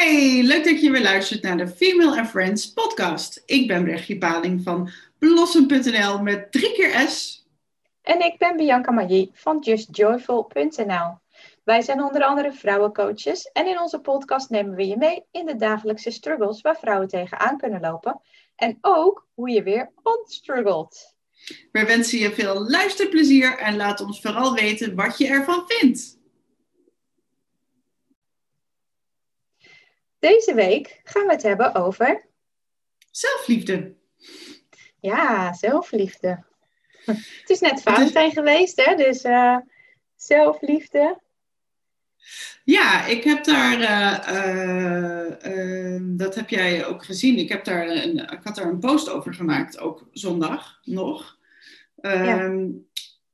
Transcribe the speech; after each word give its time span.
Hey, 0.00 0.42
leuk 0.42 0.64
dat 0.64 0.80
je 0.80 0.90
weer 0.90 1.02
luistert 1.02 1.42
naar 1.42 1.56
de 1.56 1.68
Female 1.68 2.18
and 2.18 2.28
Friends 2.28 2.72
podcast. 2.72 3.42
Ik 3.46 3.66
ben 3.68 3.84
Brechtje 3.84 4.18
Paling 4.18 4.62
van 4.62 4.90
Blossom.nl 5.18 6.22
met 6.22 6.52
drie 6.52 6.72
keer 6.72 7.08
S. 7.08 7.46
En 8.02 8.20
ik 8.20 8.38
ben 8.38 8.56
Bianca 8.56 8.90
Magie 8.90 9.30
van 9.32 9.58
JustJoyful.nl. 9.60 11.18
Wij 11.64 11.82
zijn 11.82 12.02
onder 12.02 12.22
andere 12.22 12.52
vrouwencoaches 12.52 13.50
en 13.52 13.66
in 13.66 13.80
onze 13.80 14.00
podcast 14.00 14.50
nemen 14.50 14.74
we 14.74 14.86
je 14.86 14.96
mee 14.96 15.24
in 15.30 15.46
de 15.46 15.56
dagelijkse 15.56 16.10
struggles 16.10 16.60
waar 16.60 16.78
vrouwen 16.78 17.08
tegenaan 17.08 17.58
kunnen 17.58 17.80
lopen. 17.80 18.20
En 18.56 18.78
ook 18.80 19.26
hoe 19.34 19.50
je 19.50 19.62
weer 19.62 19.90
ontstruggelt. 20.02 21.14
We 21.72 21.84
wensen 21.84 22.18
je 22.18 22.32
veel 22.32 22.70
luisterplezier 22.70 23.58
en 23.58 23.76
laat 23.76 24.00
ons 24.00 24.20
vooral 24.20 24.54
weten 24.54 24.94
wat 24.94 25.18
je 25.18 25.26
ervan 25.26 25.64
vindt. 25.66 26.19
Deze 30.20 30.54
week 30.54 31.00
gaan 31.04 31.26
we 31.26 31.32
het 31.32 31.42
hebben 31.42 31.74
over. 31.74 32.26
Zelfliefde. 33.10 33.94
Ja, 35.00 35.52
zelfliefde. 35.52 36.44
Het 37.04 37.50
is 37.50 37.60
net 37.60 37.82
Valentijn 37.82 38.32
geweest, 38.32 38.84
hè? 38.84 38.94
Dus 38.94 39.24
uh, 39.24 39.56
zelfliefde. 40.16 41.20
Ja, 42.64 43.06
ik 43.06 43.24
heb 43.24 43.44
daar, 43.44 43.80
uh, 43.80 44.36
uh, 45.56 46.00
dat 46.02 46.34
heb 46.34 46.48
jij 46.48 46.86
ook 46.86 47.04
gezien. 47.04 47.38
Ik, 47.38 47.48
heb 47.48 47.64
daar 47.64 47.88
een, 47.88 48.18
ik 48.18 48.40
had 48.42 48.54
daar 48.54 48.66
een 48.66 48.78
post 48.78 49.08
over 49.08 49.34
gemaakt, 49.34 49.78
ook 49.78 50.08
zondag 50.12 50.80
nog. 50.82 51.38
Ja. 51.94 52.42
Um, 52.42 52.88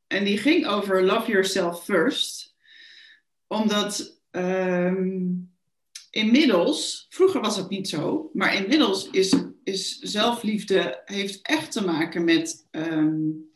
en 0.07 0.25
die 0.25 0.39
ging 0.39 0.67
over 0.67 1.03
Love 1.03 1.31
Yourself 1.31 1.85
First. 1.85 2.55
Omdat 3.47 4.21
um, 4.31 5.56
inmiddels, 6.17 7.07
vroeger 7.09 7.41
was 7.41 7.57
het 7.57 7.69
niet 7.69 7.89
zo, 7.89 8.31
maar 8.33 8.55
inmiddels 8.55 9.11
is, 9.11 9.35
is 9.65 9.99
zelfliefde, 9.99 11.03
heeft 11.05 11.39
echt 11.43 11.73
te 11.73 11.85
maken 11.85 12.25
met 12.25 12.69
um, 12.71 13.51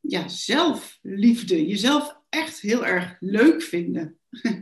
ja, 0.00 0.28
zelfliefde. 0.28 1.66
Jezelf 1.66 2.16
echt 2.28 2.60
heel 2.60 2.86
erg 2.86 3.16
leuk 3.20 3.62
vinden. 3.62 4.18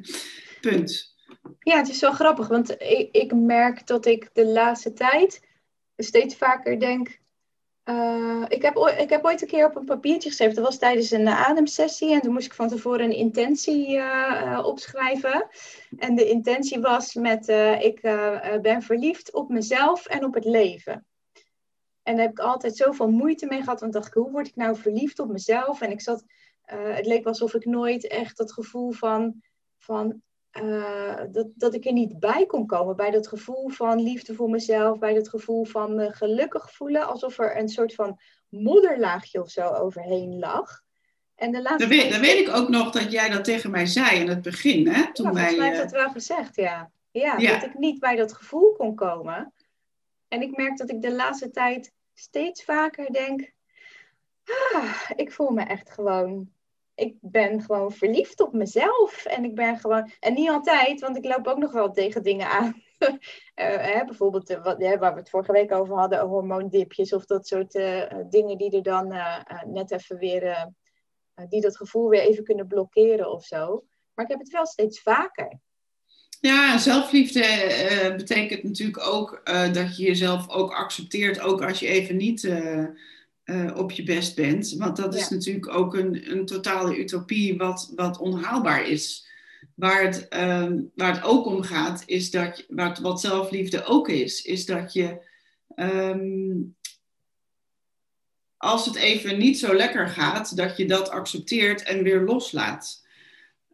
Punt. 0.61 1.14
Ja, 1.58 1.77
het 1.77 1.89
is 1.89 1.98
zo 1.98 2.12
grappig, 2.12 2.48
want 2.48 2.70
ik, 2.70 3.08
ik 3.12 3.34
merk 3.34 3.86
dat 3.86 4.06
ik 4.06 4.30
de 4.33 4.47
laatste 4.47 4.92
tijd 4.92 5.48
steeds 5.97 6.36
vaker 6.36 6.80
denk, 6.80 7.19
uh, 7.89 8.45
ik, 8.48 8.62
heb 8.62 8.77
ooit, 8.77 9.01
ik 9.01 9.11
heb 9.11 9.25
ooit 9.25 9.42
een 9.42 9.48
keer 9.48 9.67
op 9.67 9.77
een 9.77 9.84
papiertje 9.84 10.29
geschreven. 10.29 10.55
Dat 10.55 10.65
was 10.65 10.79
tijdens 10.79 11.11
een 11.11 11.29
ademsessie. 11.29 12.12
En 12.12 12.20
toen 12.20 12.33
moest 12.33 12.47
ik 12.47 12.55
van 12.55 12.69
tevoren 12.69 13.05
een 13.05 13.17
intentie 13.17 13.97
uh, 13.97 14.62
opschrijven. 14.65 15.48
En 15.98 16.14
de 16.14 16.29
intentie 16.29 16.81
was 16.81 17.14
met... 17.14 17.48
Ik 17.81 18.01
ben 18.62 18.83
verliefd 18.83 19.33
op 19.33 19.48
mezelf 19.48 20.07
en 20.07 20.25
op 20.25 20.34
het 20.34 20.45
leven. 20.45 21.07
En 22.03 22.14
daar 22.17 22.25
heb 22.25 22.31
ik 22.31 22.39
altijd 22.39 22.77
zoveel 22.77 23.11
moeite 23.11 23.47
mee 23.47 23.62
gehad. 23.62 23.81
Want 23.81 23.92
dacht 23.92 24.07
ik, 24.07 24.12
hoe 24.12 24.31
word 24.31 24.47
ik 24.47 24.57
nou 24.57 24.77
verliefd 24.77 25.19
op 25.19 25.29
mezelf? 25.29 25.81
En 25.81 25.91
ik 25.91 26.01
zat... 26.01 26.25
het 26.64 27.07
leek 27.07 27.27
alsof 27.27 27.55
ik 27.55 27.64
nooit 27.64 28.07
echt 28.07 28.37
dat 28.37 28.53
gevoel 28.53 28.92
van... 28.92 29.42
van 29.79 30.23
uh, 30.62 31.20
dat, 31.32 31.46
dat 31.54 31.74
ik 31.74 31.84
er 31.84 31.92
niet 31.92 32.18
bij 32.18 32.46
kon 32.46 32.66
komen. 32.66 32.96
Bij 32.96 33.10
dat 33.10 33.28
gevoel 33.28 33.68
van 33.68 34.02
liefde 34.02 34.34
voor 34.34 34.50
mezelf. 34.50 34.98
Bij 34.98 35.14
dat 35.14 35.28
gevoel 35.28 35.64
van 35.64 35.94
me 35.94 36.12
gelukkig 36.12 36.72
voelen. 36.72 37.06
Alsof 37.06 37.38
er 37.38 37.58
een 37.58 37.68
soort 37.68 37.94
van 37.94 38.20
modderlaagje 38.48 39.40
of 39.40 39.50
zo 39.50 39.68
overheen 39.68 40.38
lag. 40.38 40.84
En 41.34 41.52
de 41.52 41.62
laatste 41.62 42.08
dan, 42.08 42.20
weet, 42.20 42.48
ik 42.48 42.54
ook 42.54 42.68
nog 42.68 42.90
dat 42.90 43.12
jij 43.12 43.28
dat 43.28 43.44
tegen 43.44 43.70
mij 43.70 43.86
zei 43.86 44.20
in 44.20 44.28
het 44.28 44.42
begin. 44.42 44.88
Hè? 44.88 45.12
Toen 45.12 45.27
ja, 45.27 45.32
wij, 45.32 45.56
mij 45.56 45.68
heeft 45.68 45.80
dat 45.80 45.90
wel 45.90 46.10
gezegd, 46.10 46.56
ja. 46.56 46.90
ja. 47.10 47.38
Ja, 47.38 47.52
dat 47.52 47.62
ik 47.62 47.78
niet 47.78 48.00
bij 48.00 48.16
dat 48.16 48.32
gevoel 48.32 48.72
kon 48.72 48.94
komen. 48.94 49.52
En 50.28 50.42
ik 50.42 50.56
merk 50.56 50.77
dat 50.77 50.90
ik 50.90 51.02
de 51.02 51.14
laatste 51.14 51.50
tijd 51.50 51.92
steeds 52.14 52.64
vaker 52.64 53.12
denk... 53.12 53.54
Ah, 54.72 55.00
ik 55.16 55.33
voel 55.33 55.50
me 55.50 55.62
echt 55.62 55.90
gewoon 55.90 56.50
ik 56.96 57.17
ben 57.20 57.62
gewoon 57.62 57.92
verliefd 57.92 58.40
op 58.40 58.52
mezelf. 58.52 59.24
En 59.24 59.45
ik 59.45 59.55
ben 59.55 59.79
gewoon. 59.79 60.11
En 60.20 60.34
niet 60.34 60.48
altijd, 60.48 61.01
want 61.01 61.17
ik 61.17 61.24
loop 61.24 61.46
ook 61.46 61.58
nog 61.58 61.73
wel 61.73 61.90
tegen 61.90 62.23
dingen 62.23 62.48
aan. 62.48 62.83
uh, 62.98 63.08
hè, 63.92 64.05
bijvoorbeeld 64.05 64.51
uh, 64.51 64.64
wat, 64.64 64.79
waar 64.79 65.12
we 65.12 65.20
het 65.20 65.30
vorige 65.30 65.52
week 65.52 65.73
over 65.73 65.96
hadden, 65.96 66.27
hormoondipjes 66.27 67.12
of 67.12 67.24
dat 67.24 67.46
soort 67.46 67.74
uh, 67.74 68.02
dingen 68.30 68.58
die 68.58 68.77
er 68.77 68.83
dan 68.83 69.14
net 69.67 69.90
even 69.90 70.18
weer. 70.18 70.73
die 71.48 71.61
dat 71.61 71.77
gevoel 71.77 72.08
weer 72.08 72.20
even 72.20 72.45
kunnen 72.45 72.67
blokkeren 72.67 73.30
of 73.30 73.45
zo. 73.45 73.84
Maar 74.14 74.24
ik 74.24 74.30
heb 74.30 74.40
het 74.40 74.52
wel 74.52 74.67
steeds 74.67 75.01
vaker. 75.01 75.58
Ja, 76.40 76.78
zelfliefde 76.78 77.42
betekent 78.17 78.63
natuurlijk 78.63 79.07
ook 79.07 79.40
dat 79.73 79.96
je 79.96 80.05
jezelf 80.05 80.48
ook 80.48 80.73
accepteert, 80.73 81.40
ook 81.40 81.63
als 81.63 81.78
je 81.78 81.86
even 81.86 82.17
niet 82.17 82.42
uh, 83.46 83.77
op 83.77 83.90
je 83.90 84.02
best 84.02 84.34
bent. 84.34 84.74
Want 84.79 84.96
dat 84.96 85.14
is 85.14 85.29
natuurlijk 85.29 85.68
ook 85.68 85.95
een, 85.95 86.30
een 86.30 86.46
totale 86.46 86.98
utopie 86.98 87.57
wat, 87.57 87.92
wat 87.95 88.18
onhaalbaar 88.18 88.89
is. 88.89 89.24
Waar 89.74 90.02
het, 90.02 90.27
uh, 90.30 90.73
waar 90.95 91.14
het 91.14 91.24
ook 91.24 91.46
om 91.46 91.62
gaat, 91.62 92.02
is 92.07 92.30
dat, 92.30 92.57
je, 92.57 92.64
wat, 92.68 92.98
wat 92.98 93.20
zelfliefde 93.20 93.84
ook 93.84 94.08
is, 94.08 94.42
is 94.42 94.67
dat 94.67 94.92
je 94.92 95.24
um, 95.77 96.77
als 98.57 98.86
het 98.86 98.95
even 98.95 99.39
niet 99.39 99.58
zo 99.58 99.74
lekker 99.74 100.08
gaat, 100.08 100.57
dat 100.57 100.77
je 100.77 100.86
dat 100.86 101.11
accepteert 101.11 101.83
en 101.83 102.02
weer 102.02 102.20
loslaat. 102.20 103.05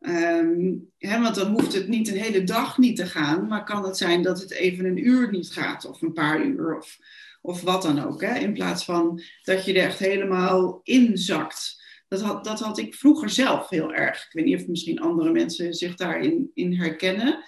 Um, 0.00 0.90
hè, 0.98 1.20
want 1.20 1.34
dan 1.34 1.50
hoeft 1.50 1.72
het 1.72 1.88
niet 1.88 2.08
een 2.08 2.18
hele 2.18 2.44
dag 2.44 2.78
niet 2.78 2.96
te 2.96 3.06
gaan, 3.06 3.46
maar 3.46 3.64
kan 3.64 3.84
het 3.84 3.96
zijn 3.96 4.22
dat 4.22 4.40
het 4.40 4.50
even 4.50 4.84
een 4.84 5.06
uur 5.06 5.30
niet 5.30 5.50
gaat, 5.50 5.84
of 5.84 6.02
een 6.02 6.12
paar 6.12 6.44
uur, 6.44 6.76
of, 6.76 6.98
of 7.42 7.62
wat 7.62 7.82
dan 7.82 8.04
ook. 8.04 8.20
Hè? 8.20 8.38
In 8.38 8.52
plaats 8.52 8.84
van 8.84 9.22
dat 9.42 9.64
je 9.64 9.72
er 9.72 9.84
echt 9.84 9.98
helemaal 9.98 10.80
inzakt. 10.82 11.80
Dat 12.08 12.20
had, 12.20 12.44
dat 12.44 12.60
had 12.60 12.78
ik 12.78 12.94
vroeger 12.94 13.30
zelf 13.30 13.68
heel 13.68 13.94
erg. 13.94 14.26
Ik 14.26 14.32
weet 14.32 14.44
niet 14.44 14.60
of 14.60 14.66
misschien 14.66 15.00
andere 15.00 15.30
mensen 15.30 15.74
zich 15.74 15.94
daarin 15.94 16.50
in 16.54 16.74
herkennen. 16.74 17.44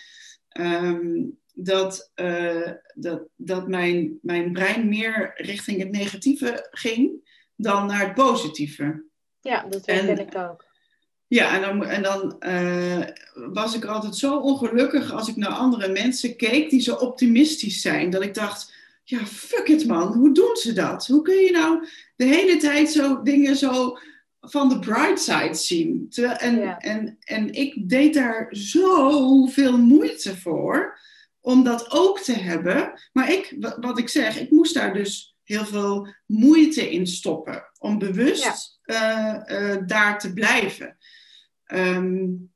Um, 0.60 1.38
dat, 1.55 2.12
uh, 2.15 2.71
dat, 2.94 3.22
dat 3.37 3.69
mijn, 3.69 4.19
mijn 4.22 4.53
brein 4.53 4.88
meer 4.88 5.32
richting 5.34 5.78
het 5.78 5.91
negatieve 5.91 6.69
ging 6.71 7.12
dan 7.56 7.87
naar 7.87 8.00
het 8.00 8.15
positieve. 8.15 9.05
Ja, 9.41 9.66
dat 9.69 9.84
weet 9.84 10.19
ik 10.19 10.37
ook. 10.37 10.65
Ja, 11.26 11.55
en 11.55 11.61
dan, 11.61 11.84
en 11.84 12.03
dan 12.03 12.37
uh, 12.41 13.06
was 13.34 13.76
ik 13.76 13.84
altijd 13.84 14.16
zo 14.16 14.38
ongelukkig 14.38 15.12
als 15.12 15.28
ik 15.28 15.37
naar 15.37 15.50
andere 15.50 15.93
mensen 15.93 16.37
keek 16.37 16.71
die 16.71 16.81
zo 16.81 16.94
optimistisch 16.94 17.81
zijn. 17.81 18.11
Dat 18.11 18.22
ik 18.22 18.34
dacht, 18.34 18.75
ja, 19.05 19.27
fuck 19.27 19.69
it 19.69 19.87
man, 19.87 20.13
hoe 20.13 20.33
doen 20.33 20.57
ze 20.57 20.73
dat? 20.73 21.07
Hoe 21.07 21.23
kun 21.23 21.35
je 21.35 21.51
nou 21.51 21.87
de 22.17 22.25
hele 22.25 22.57
tijd 22.57 22.91
zo 22.91 23.23
dingen 23.23 23.57
zo 23.57 23.99
van 24.41 24.69
de 24.69 24.79
bright 24.79 25.21
side 25.21 25.55
zien? 25.55 26.07
en, 26.39 26.79
en, 26.79 27.17
en 27.21 27.53
ik 27.53 27.89
deed 27.89 28.15
daar 28.15 28.47
zoveel 28.51 29.79
moeite 29.79 30.37
voor 30.37 30.99
om 31.41 31.65
dat 31.65 31.91
ook 31.91 32.21
te 32.21 32.33
hebben. 32.33 33.01
Maar 33.13 33.33
ik, 33.33 33.57
wat 33.81 33.99
ik 33.99 34.09
zeg, 34.09 34.41
ik 34.41 34.51
moest 34.51 34.75
daar 34.75 34.95
dus 34.95 35.37
heel 35.43 35.65
veel 35.65 36.09
moeite 36.27 36.91
in 36.91 37.07
stoppen 37.07 37.65
om 37.79 37.99
bewust 37.99 38.79
ja. 38.83 39.45
uh, 39.47 39.61
uh, 39.61 39.87
daar 39.87 40.19
te 40.19 40.33
blijven. 40.33 40.97
Um, 41.67 42.53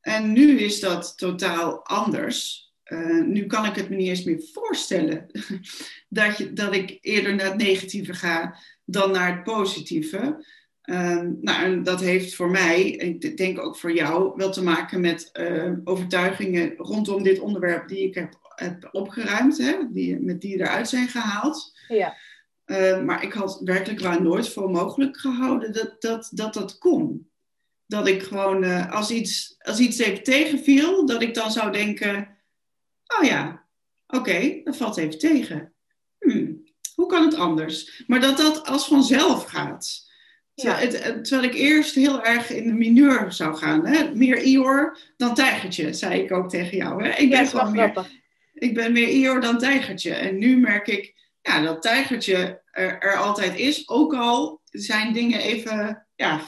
en 0.00 0.32
nu 0.32 0.58
is 0.58 0.80
dat 0.80 1.18
totaal 1.18 1.84
anders. 1.84 2.69
Uh, 2.92 3.24
nu 3.24 3.46
kan 3.46 3.64
ik 3.64 3.74
het 3.74 3.88
me 3.88 3.96
niet 3.96 4.08
eens 4.08 4.24
meer 4.24 4.42
voorstellen 4.52 5.26
dat, 6.08 6.38
je, 6.38 6.52
dat 6.52 6.74
ik 6.74 6.98
eerder 7.00 7.34
naar 7.34 7.46
het 7.46 7.56
negatieve 7.56 8.14
ga 8.14 8.56
dan 8.84 9.10
naar 9.10 9.34
het 9.34 9.44
positieve. 9.44 10.44
Uh, 10.84 11.22
nou, 11.40 11.64
en 11.64 11.82
dat 11.82 12.00
heeft 12.00 12.34
voor 12.34 12.50
mij, 12.50 12.90
ik 12.90 13.36
denk 13.36 13.58
ook 13.58 13.76
voor 13.76 13.92
jou, 13.92 14.32
wel 14.36 14.50
te 14.50 14.62
maken 14.62 15.00
met 15.00 15.30
uh, 15.32 15.72
overtuigingen 15.84 16.74
rondom 16.76 17.22
dit 17.22 17.40
onderwerp 17.40 17.88
die 17.88 18.08
ik 18.08 18.14
heb, 18.14 18.38
heb 18.54 18.88
opgeruimd, 18.92 19.58
hè, 19.58 19.76
die, 19.90 20.20
met 20.20 20.40
die 20.40 20.54
eruit 20.54 20.88
zijn 20.88 21.08
gehaald. 21.08 21.78
Ja. 21.88 22.16
maar 23.04 23.22
ik 23.22 23.32
had 23.32 23.60
werkelijk 23.64 24.00
waar 24.00 24.22
nooit 24.22 24.48
voor 24.48 24.70
mogelijk 24.70 25.16
gehouden 25.16 25.72
dat 25.72 25.96
dat, 25.98 26.30
dat, 26.32 26.54
dat 26.54 26.78
kon. 26.78 27.28
Dat 27.86 28.08
ik 28.08 28.22
gewoon, 28.22 28.90
als, 28.90 29.10
iets, 29.10 29.54
als 29.58 29.78
iets 29.78 29.98
even 29.98 30.22
tegenviel, 30.22 31.06
dat 31.06 31.22
ik 31.22 31.34
dan 31.34 31.50
zou 31.50 31.72
denken 31.72 32.38
Oh 33.18 33.24
ja, 33.24 33.66
oké, 34.06 34.60
dat 34.64 34.76
valt 34.76 34.96
even 34.96 35.18
tegen. 35.18 35.74
Hmm, 36.18 36.62
hoe 36.94 37.06
kan 37.06 37.24
het 37.24 37.34
anders? 37.34 38.04
Maar 38.06 38.20
dat 38.20 38.36
dat 38.36 38.66
als 38.66 38.86
vanzelf 38.86 39.44
gaat. 39.44 40.08
Terwijl, 40.54 40.90
terwijl 41.22 41.50
ik 41.50 41.54
eerst 41.54 41.94
heel 41.94 42.24
erg 42.24 42.50
in 42.50 42.66
de 42.66 42.72
mineur 42.72 43.32
zou 43.32 43.56
gaan. 43.56 43.86
Hè? 43.86 44.14
Meer 44.14 44.42
Ior 44.42 44.98
dan 45.16 45.34
tijgertje, 45.34 45.92
zei 45.92 46.22
ik 46.22 46.32
ook 46.32 46.48
tegen 46.48 46.76
jou. 46.76 47.04
Hè? 47.04 47.10
Ik 47.10 47.30
ben 47.30 47.46
gewoon 47.46 47.72
meer, 47.72 48.10
ik 48.54 48.74
ben 48.74 48.92
meer 48.92 49.08
Ior 49.08 49.40
dan 49.40 49.58
tijgertje. 49.58 50.14
En 50.14 50.38
nu 50.38 50.58
merk 50.58 50.86
ik 50.86 51.14
ja, 51.42 51.62
dat 51.62 51.82
tijgertje 51.82 52.62
er, 52.70 52.98
er 52.98 53.16
altijd 53.16 53.58
is. 53.58 53.88
Ook 53.88 54.14
al 54.14 54.60
zijn 54.64 55.12
dingen 55.12 55.40
even 55.40 56.06
ja, 56.14 56.40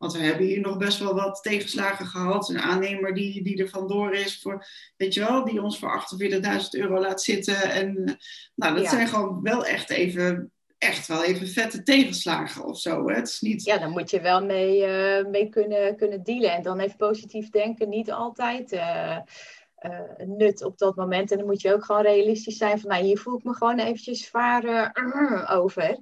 Want 0.00 0.12
we 0.12 0.18
hebben 0.18 0.46
hier 0.46 0.60
nog 0.60 0.76
best 0.76 0.98
wel 0.98 1.14
wat 1.14 1.42
tegenslagen 1.42 2.06
gehad. 2.06 2.48
Een 2.48 2.60
aannemer 2.60 3.14
die, 3.14 3.42
die 3.42 3.62
er 3.62 3.68
vandoor 3.68 4.12
is, 4.14 4.40
voor, 4.42 4.66
weet 4.96 5.14
je 5.14 5.20
wel, 5.20 5.44
die 5.44 5.62
ons 5.62 5.78
voor 5.78 6.04
48.000 6.22 6.68
euro 6.70 7.00
laat 7.00 7.22
zitten. 7.22 7.62
En 7.62 8.04
eh, 8.04 8.14
nou, 8.54 8.74
dat 8.74 8.88
zijn 8.88 9.08
gewoon 9.08 9.42
wel 9.42 9.66
echt 9.66 9.90
even, 9.90 10.52
echt 10.78 11.06
wel 11.06 11.24
even 11.24 11.48
vette 11.48 11.82
tegenslagen 11.82 12.64
of 12.64 12.78
zo. 12.78 13.08
Hè? 13.08 13.14
Het 13.14 13.28
is 13.28 13.40
niet... 13.40 13.64
Ja, 13.64 13.78
dan 13.78 13.90
moet 13.90 14.10
je 14.10 14.20
wel 14.20 14.44
mee, 14.44 14.86
uh, 14.86 15.26
mee 15.26 15.48
kunnen, 15.48 15.96
kunnen 15.96 16.22
dealen. 16.22 16.52
En 16.52 16.62
dan 16.62 16.78
heeft 16.78 16.96
positief 16.96 17.50
denken 17.50 17.88
niet 17.88 18.10
altijd. 18.10 18.72
Uh, 18.72 19.18
nut 20.26 20.64
op 20.64 20.78
dat 20.78 20.96
moment. 20.96 21.30
En 21.30 21.38
dan 21.38 21.46
moet 21.46 21.60
je 21.60 21.74
ook 21.74 21.84
gewoon 21.84 22.02
realistisch 22.02 22.56
zijn 22.56 22.80
van, 22.80 22.90
nou, 22.90 23.04
hier 23.04 23.18
voel 23.18 23.38
ik 23.38 23.44
me 23.44 23.54
gewoon 23.54 23.78
eventjes 23.78 24.24
zwaar 24.24 24.92
over 25.58 25.98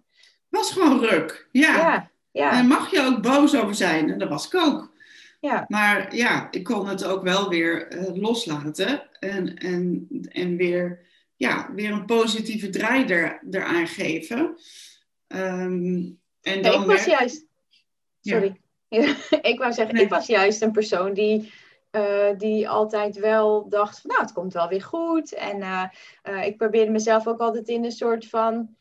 was 0.48 0.72
gewoon 0.72 1.00
ruk. 1.00 1.48
Ja. 1.52 1.76
ja, 1.76 2.10
ja. 2.38 2.58
En 2.58 2.66
mag 2.66 2.90
je 2.90 3.00
ook 3.00 3.22
boos 3.22 3.56
over 3.56 3.74
zijn. 3.74 4.10
En 4.10 4.18
dat 4.18 4.28
was 4.28 4.46
ik 4.46 4.54
ook. 4.54 4.92
Ja. 5.40 5.64
Maar 5.68 6.16
ja, 6.16 6.48
ik 6.50 6.64
kon 6.64 6.88
het 6.88 7.04
ook 7.04 7.22
wel 7.22 7.48
weer 7.48 7.92
uh, 7.92 8.16
loslaten. 8.22 9.02
En, 9.20 9.56
en, 9.56 10.08
en 10.28 10.56
weer, 10.56 11.06
ja, 11.36 11.70
weer 11.74 11.90
een 11.92 12.06
positieve 12.06 12.70
draai 12.70 13.04
er, 13.04 13.42
eraan 13.50 13.86
geven. 13.86 14.56
Um, 15.28 16.20
en 16.40 16.62
dan 16.62 16.80
ik 16.80 16.86
was 16.86 17.04
juist... 17.04 17.46
Sorry. 18.20 18.60
Ja. 18.88 19.14
ik 19.50 19.58
wou 19.58 19.72
zeggen, 19.72 19.96
ik 19.96 20.08
was 20.08 20.26
juist 20.26 20.62
een 20.62 20.72
persoon 20.72 21.14
die... 21.14 21.52
Uh, 21.92 22.38
die 22.38 22.68
altijd 22.68 23.16
wel 23.18 23.68
dacht 23.68 24.00
van 24.00 24.10
nou, 24.10 24.22
het 24.22 24.32
komt 24.32 24.52
wel 24.52 24.68
weer 24.68 24.82
goed. 24.82 25.34
En 25.34 25.58
uh, 25.58 26.46
ik 26.46 26.56
probeerde 26.56 26.90
mezelf 26.90 27.26
ook 27.26 27.40
altijd 27.40 27.68
in 27.68 27.84
een 27.84 27.92
soort 27.92 28.26
van 28.26 28.76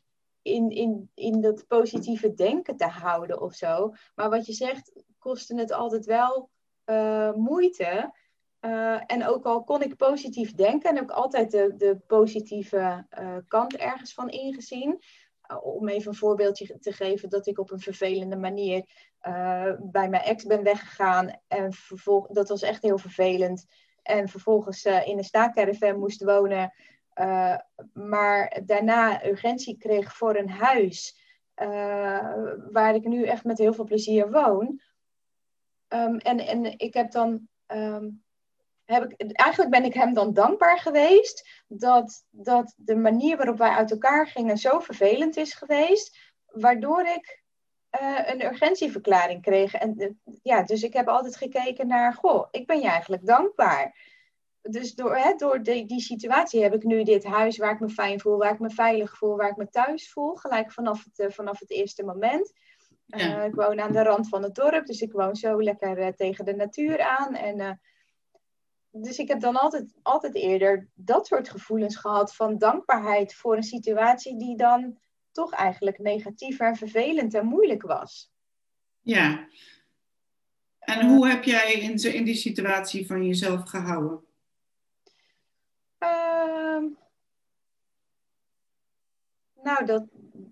in, 0.48 0.70
in, 0.70 1.10
in 1.14 1.42
dat 1.42 1.68
positieve 1.68 2.34
denken 2.34 2.78
te 2.78 2.86
houden 2.86 3.42
of 3.42 3.54
zo. 3.54 3.94
Maar 4.16 4.30
wat 4.30 4.46
je 4.46 4.54
zegt, 4.54 5.04
kostte 5.20 5.56
het 5.56 5.72
altijd 5.72 6.06
wel 6.06 6.50
uh, 6.86 7.34
moeite. 7.34 8.14
Uh, 8.62 9.02
en 9.06 9.28
ook 9.28 9.46
al 9.46 9.64
kon 9.64 9.82
ik 9.82 9.96
positief 9.96 10.54
denken 10.54 10.96
en 10.96 11.02
ook 11.02 11.12
altijd 11.12 11.52
de, 11.52 11.74
de 11.78 12.00
positieve 12.08 13.06
uh, 13.20 13.38
kant 13.48 13.76
ergens 13.76 14.14
van 14.14 14.30
ingezien. 14.30 15.00
om 15.62 15.88
even 15.88 16.12
een 16.12 16.18
voorbeeldje 16.18 16.80
te 16.80 16.92
geven 16.92 17.30
dat 17.30 17.48
ik 17.48 17.60
op 17.60 17.72
een 17.72 17.80
vervelende 17.80 18.38
manier 18.38 18.86
bij 19.80 20.10
mijn 20.10 20.24
ex 20.24 20.46
ben 20.46 20.64
weggegaan. 20.64 21.40
En 21.48 21.74
vervolg, 21.74 22.28
dat 22.28 22.50
was 22.50 22.62
echt 22.62 22.82
heel 22.82 22.98
vervelend. 22.98 23.66
En 24.04 24.28
vervolgens 24.28 24.86
in 24.86 25.18
een 25.18 25.24
staakerven 25.24 26.00
moest 26.00 26.24
wonen. 26.24 26.74
Uh, 27.20 27.58
maar 27.94 28.62
daarna 28.66 29.26
urgentie 29.26 29.78
kreeg 29.78 30.16
voor 30.16 30.36
een 30.36 30.50
huis 30.50 31.26
uh, 31.56 32.54
waar 32.72 32.96
ik 32.96 33.04
nu 33.04 33.26
echt 33.26 33.44
met 33.44 33.58
heel 33.58 33.74
veel 33.74 33.84
plezier 33.84 34.32
woon. 34.32 34.82
Um, 35.88 36.18
en, 36.18 36.40
en 36.40 36.80
ik 36.80 36.94
heb 36.94 37.12
dan. 37.12 37.48
Um, 37.68 38.24
heb 38.86 39.12
ik, 39.12 39.32
eigenlijk 39.32 39.72
ben 39.72 39.84
ik 39.84 39.94
hem 39.94 40.14
dan 40.14 40.34
dankbaar 40.34 40.80
geweest 40.80 41.64
dat, 41.68 42.26
dat 42.30 42.74
de 42.78 42.96
manier 42.96 43.38
waarop 43.38 43.58
wij 43.58 43.70
uit 43.70 43.92
elkaar 43.92 44.28
gingen 44.28 44.58
zo 44.58 44.80
vervelend 44.80 45.38
is 45.38 45.54
geweest, 45.54 46.18
waardoor 46.46 47.02
ik 47.02 47.44
uh, 48.02 48.20
een 48.26 48.46
urgentieverklaring 48.46 49.42
kreeg. 49.42 49.74
En, 49.74 50.20
ja, 50.44 50.64
dus 50.64 50.84
ik 50.84 50.94
heb 50.94 51.08
altijd 51.08 51.36
gekeken 51.36 51.88
naar, 51.88 52.14
goh, 52.14 52.48
ik 52.52 52.68
ben 52.68 52.80
je 52.80 52.88
eigenlijk 52.88 53.26
dankbaar 53.26 53.96
dus 54.62 54.96
door, 54.96 55.18
hè, 55.18 55.34
door 55.36 55.64
die, 55.64 55.86
die 55.86 56.02
situatie 56.02 56.62
heb 56.62 56.74
ik 56.74 56.84
nu 56.84 57.04
dit 57.04 57.24
huis 57.24 57.58
waar 57.58 57.74
ik 57.74 57.80
me 57.80 57.90
fijn 57.90 58.20
voel, 58.20 58.38
waar 58.38 58.54
ik 58.54 58.60
me 58.60 58.70
veilig 58.70 59.18
voel, 59.18 59.36
waar 59.36 59.50
ik 59.50 59.58
me 59.58 59.70
thuis 59.70 60.12
voel. 60.12 60.36
Gelijk 60.36 60.72
vanaf 60.72 61.04
het, 61.04 61.20
eh, 61.20 61.30
vanaf 61.30 61.60
het 61.60 61.72
eerste 61.72 62.04
moment. 62.04 62.54
Uh, 63.08 63.46
ik 63.46 63.56
woon 63.56 63.80
aan 63.80 63.92
de 63.92 64.04
rand 64.04 64.30
van 64.30 64.44
het 64.44 64.56
dorp, 64.56 64.86
dus 64.86 65.02
ik 65.02 65.12
woon 65.12 65.36
zo 65.36 65.64
lekker 65.64 66.00
uh, 66.00 66.08
tegen 66.08 66.46
de 66.46 66.56
natuur 66.56 67.02
aan. 67.02 67.36
En, 67.36 67.60
uh, 67.60 67.72
dus 68.92 69.18
ik 69.18 69.28
heb 69.28 69.40
dan 69.40 69.56
altijd, 69.56 69.94
altijd 70.02 70.36
eerder 70.36 70.88
dat 70.94 71.28
soort 71.28 71.50
gevoelens 71.50 71.96
gehad 71.96 72.36
van 72.36 72.58
dankbaarheid 72.58 73.36
voor 73.36 73.56
een 73.56 73.64
situatie 73.64 74.38
die 74.38 74.58
dan 74.58 74.98
toch 75.32 75.52
eigenlijk 75.52 76.00
negatief 76.00 76.60
en 76.60 76.76
vervelend 76.76 77.34
en 77.34 77.46
moeilijk 77.46 77.82
was. 77.82 78.32
Ja. 79.02 79.48
En 80.80 81.08
hoe 81.08 81.28
heb 81.28 81.44
jij 81.44 81.74
in, 81.74 82.14
in 82.14 82.24
die 82.24 82.36
situatie 82.36 83.06
van 83.06 83.26
jezelf 83.26 83.70
gehouden? 83.70 84.27
Nou, 89.68 89.86
dat, 89.86 90.04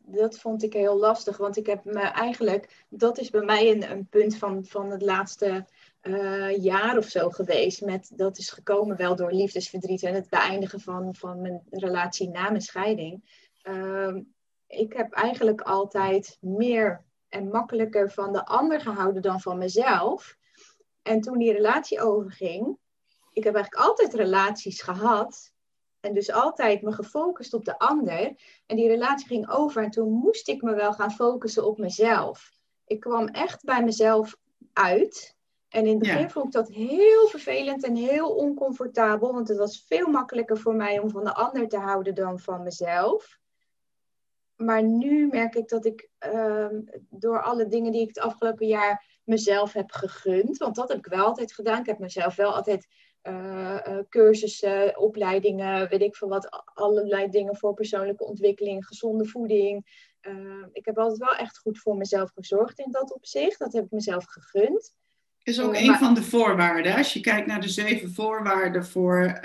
dat 0.05 0.39
vond 0.39 0.63
ik 0.63 0.73
heel 0.73 0.97
lastig. 0.97 1.37
Want 1.37 1.57
ik 1.57 1.65
heb 1.65 1.83
me 1.83 1.99
eigenlijk, 1.99 2.85
dat 2.89 3.17
is 3.17 3.29
bij 3.29 3.41
mij 3.41 3.71
een, 3.71 3.91
een 3.91 4.07
punt 4.07 4.37
van, 4.37 4.65
van 4.65 4.91
het 4.91 5.01
laatste 5.01 5.65
uh, 6.01 6.63
jaar 6.63 6.97
of 6.97 7.05
zo 7.05 7.29
geweest. 7.29 7.81
Met, 7.81 8.11
dat 8.15 8.37
is 8.37 8.49
gekomen 8.49 8.97
wel 8.97 9.15
door 9.15 9.31
liefdesverdriet 9.31 10.03
en 10.03 10.13
het 10.13 10.29
beëindigen 10.29 10.79
van, 10.79 11.15
van 11.15 11.41
mijn 11.41 11.61
relatie 11.69 12.29
na 12.29 12.49
mijn 12.49 12.61
scheiding. 12.61 13.43
Uh, 13.63 14.15
ik 14.67 14.93
heb 14.93 15.13
eigenlijk 15.13 15.61
altijd 15.61 16.37
meer 16.41 17.03
en 17.29 17.47
makkelijker 17.47 18.11
van 18.11 18.33
de 18.33 18.45
ander 18.45 18.81
gehouden 18.81 19.21
dan 19.21 19.41
van 19.41 19.57
mezelf. 19.57 20.37
En 21.01 21.21
toen 21.21 21.37
die 21.37 21.51
relatie 21.53 22.01
overging, 22.01 22.77
ik 23.31 23.43
heb 23.43 23.55
eigenlijk 23.55 23.85
altijd 23.85 24.13
relaties 24.13 24.81
gehad. 24.81 25.53
En 26.05 26.13
dus 26.13 26.31
altijd 26.31 26.81
me 26.81 26.91
gefocust 26.91 27.53
op 27.53 27.65
de 27.65 27.79
ander. 27.79 28.35
En 28.65 28.75
die 28.75 28.87
relatie 28.87 29.27
ging 29.27 29.49
over. 29.49 29.83
En 29.83 29.89
toen 29.89 30.11
moest 30.11 30.47
ik 30.47 30.61
me 30.61 30.75
wel 30.75 30.93
gaan 30.93 31.11
focussen 31.11 31.65
op 31.65 31.77
mezelf. 31.77 32.51
Ik 32.85 32.99
kwam 32.99 33.27
echt 33.27 33.63
bij 33.63 33.83
mezelf 33.83 34.37
uit. 34.73 35.35
En 35.69 35.85
in 35.85 35.89
het 35.89 35.99
begin 35.99 36.29
vond 36.29 36.45
ik 36.45 36.51
dat 36.51 36.69
heel 36.69 37.27
vervelend 37.27 37.83
en 37.83 37.95
heel 37.95 38.35
oncomfortabel. 38.35 39.33
Want 39.33 39.47
het 39.47 39.57
was 39.57 39.85
veel 39.87 40.07
makkelijker 40.07 40.57
voor 40.57 40.75
mij 40.75 40.99
om 40.99 41.09
van 41.09 41.23
de 41.23 41.33
ander 41.33 41.67
te 41.67 41.77
houden 41.77 42.15
dan 42.15 42.39
van 42.39 42.63
mezelf. 42.63 43.39
Maar 44.55 44.83
nu 44.83 45.27
merk 45.27 45.55
ik 45.55 45.67
dat 45.67 45.85
ik 45.85 46.09
ehm, 46.17 46.81
door 47.09 47.41
alle 47.41 47.67
dingen 47.67 47.91
die 47.91 48.01
ik 48.01 48.07
het 48.07 48.19
afgelopen 48.19 48.67
jaar 48.67 49.19
mezelf 49.23 49.73
heb 49.73 49.91
gegund. 49.91 50.57
Want 50.57 50.75
dat 50.75 50.89
heb 50.89 50.97
ik 50.97 51.05
wel 51.05 51.25
altijd 51.25 51.53
gedaan. 51.53 51.79
Ik 51.79 51.85
heb 51.85 51.99
mezelf 51.99 52.35
wel 52.35 52.55
altijd 52.55 52.87
uh, 53.27 53.97
cursussen, 54.09 54.99
opleidingen, 54.99 55.89
weet 55.89 56.01
ik 56.01 56.15
veel 56.15 56.27
wat, 56.27 56.65
allerlei 56.73 57.29
dingen 57.29 57.55
voor 57.55 57.73
persoonlijke 57.73 58.23
ontwikkeling, 58.23 58.85
gezonde 58.85 59.25
voeding. 59.25 60.03
Uh, 60.21 60.65
ik 60.71 60.85
heb 60.85 60.97
altijd 60.97 61.19
wel 61.19 61.35
echt 61.35 61.57
goed 61.57 61.79
voor 61.79 61.97
mezelf 61.97 62.31
gezorgd 62.35 62.79
in 62.79 62.91
dat 62.91 63.13
opzicht. 63.13 63.59
Dat 63.59 63.73
heb 63.73 63.85
ik 63.85 63.91
mezelf 63.91 64.25
gegund. 64.25 64.95
Is 65.43 65.61
ook 65.61 65.75
een 65.75 65.95
van 65.95 66.13
de 66.13 66.23
voorwaarden. 66.23 66.95
Als 66.95 67.13
je 67.13 67.19
kijkt 67.19 67.47
naar 67.47 67.61
de 67.61 67.69
zeven 67.69 68.13
voorwaarden 68.13 68.85
voor 68.85 69.39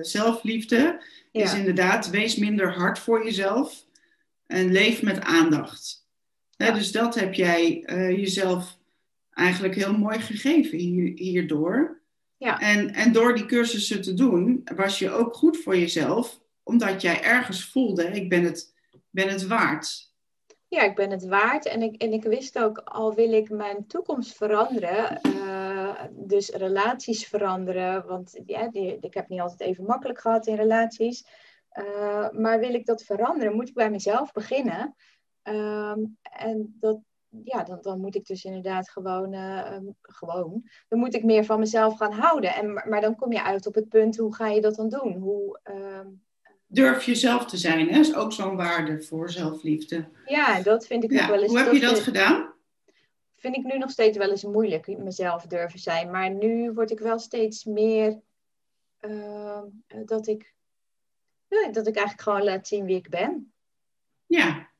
zelfliefde, 0.00 1.02
is 1.30 1.54
inderdaad 1.54 2.10
wees 2.10 2.36
minder 2.36 2.72
hard 2.72 2.98
voor 2.98 3.24
jezelf 3.24 3.86
en 4.46 4.72
leef 4.72 5.02
met 5.02 5.20
aandacht. 5.20 6.06
Dus 6.56 6.92
dat 6.92 7.14
heb 7.14 7.34
jij 7.34 7.84
jezelf 8.16 8.78
eigenlijk 9.30 9.74
heel 9.74 9.98
mooi 9.98 10.18
gegeven 10.18 10.78
hier, 10.78 11.12
hierdoor. 11.14 12.01
Ja. 12.42 12.58
En, 12.58 12.94
en 12.94 13.12
door 13.12 13.34
die 13.34 13.46
cursussen 13.46 14.02
te 14.02 14.14
doen, 14.14 14.62
was 14.74 14.98
je 14.98 15.10
ook 15.10 15.34
goed 15.34 15.56
voor 15.56 15.76
jezelf, 15.76 16.40
omdat 16.62 17.02
jij 17.02 17.22
ergens 17.22 17.70
voelde, 17.70 18.04
ik 18.04 18.28
ben 18.28 18.44
het, 18.44 18.74
ben 19.10 19.28
het 19.28 19.46
waard. 19.46 20.10
Ja, 20.68 20.82
ik 20.82 20.94
ben 20.94 21.10
het 21.10 21.26
waard. 21.26 21.66
En 21.66 21.82
ik, 21.82 22.02
en 22.02 22.12
ik 22.12 22.22
wist 22.22 22.58
ook, 22.58 22.78
al 22.78 23.14
wil 23.14 23.32
ik 23.32 23.50
mijn 23.50 23.86
toekomst 23.86 24.36
veranderen, 24.36 25.20
uh, 25.26 26.04
dus 26.10 26.48
relaties 26.48 27.26
veranderen, 27.26 28.06
want 28.06 28.40
ja, 28.46 28.68
die, 28.68 28.98
ik 29.00 29.14
heb 29.14 29.28
niet 29.28 29.40
altijd 29.40 29.60
even 29.60 29.84
makkelijk 29.84 30.20
gehad 30.20 30.46
in 30.46 30.54
relaties. 30.54 31.26
Uh, 31.78 32.30
maar 32.30 32.58
wil 32.58 32.74
ik 32.74 32.86
dat 32.86 33.02
veranderen, 33.02 33.54
moet 33.54 33.68
ik 33.68 33.74
bij 33.74 33.90
mezelf 33.90 34.32
beginnen. 34.32 34.94
Uh, 35.44 35.96
en 36.22 36.76
dat, 36.80 36.98
ja, 37.44 37.62
dan, 37.62 37.78
dan 37.82 38.00
moet 38.00 38.14
ik 38.14 38.26
dus 38.26 38.44
inderdaad 38.44 38.90
gewoon, 38.90 39.32
uh, 39.32 39.76
gewoon, 40.02 40.68
dan 40.88 40.98
moet 40.98 41.14
ik 41.14 41.24
meer 41.24 41.44
van 41.44 41.58
mezelf 41.58 41.96
gaan 41.96 42.12
houden. 42.12 42.54
En, 42.54 42.72
maar 42.72 43.00
dan 43.00 43.16
kom 43.16 43.32
je 43.32 43.42
uit 43.42 43.66
op 43.66 43.74
het 43.74 43.88
punt, 43.88 44.16
hoe 44.16 44.34
ga 44.34 44.48
je 44.48 44.60
dat 44.60 44.74
dan 44.74 44.88
doen? 44.88 45.12
Hoe, 45.12 45.60
uh, 45.70 46.00
Durf 46.66 47.04
jezelf 47.04 47.46
te 47.46 47.56
zijn, 47.56 47.88
hè? 47.88 47.98
is 47.98 48.14
ook 48.14 48.32
zo'n 48.32 48.56
waarde 48.56 49.02
voor 49.02 49.30
zelfliefde. 49.30 50.08
Ja, 50.26 50.62
dat 50.62 50.86
vind 50.86 51.04
ik 51.04 51.10
nog 51.10 51.26
wel 51.26 51.42
eens... 51.42 51.50
Hoe 51.50 51.60
heb 51.60 51.72
je 51.72 51.80
dat 51.80 52.00
gedaan? 52.00 52.52
Vind 53.36 53.56
ik 53.56 53.64
nu 53.64 53.78
nog 53.78 53.90
steeds 53.90 54.18
wel 54.18 54.30
eens 54.30 54.44
moeilijk, 54.44 54.98
mezelf 54.98 55.46
durven 55.46 55.78
zijn. 55.78 56.10
Maar 56.10 56.30
nu 56.30 56.72
word 56.72 56.90
ik 56.90 56.98
wel 56.98 57.18
steeds 57.18 57.64
meer 57.64 58.20
uh, 59.00 59.62
dat 60.04 60.26
ik, 60.26 60.54
dat 61.48 61.86
ik 61.86 61.96
eigenlijk 61.96 62.20
gewoon 62.20 62.44
laat 62.44 62.68
zien 62.68 62.84
wie 62.84 62.96
ik 62.96 63.08
ben. 63.08 63.52
Ja, 64.26 64.71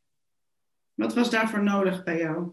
wat 0.95 1.15
was 1.15 1.31
daarvoor 1.31 1.63
nodig 1.63 2.05
bij 2.05 2.19
jou? 2.19 2.51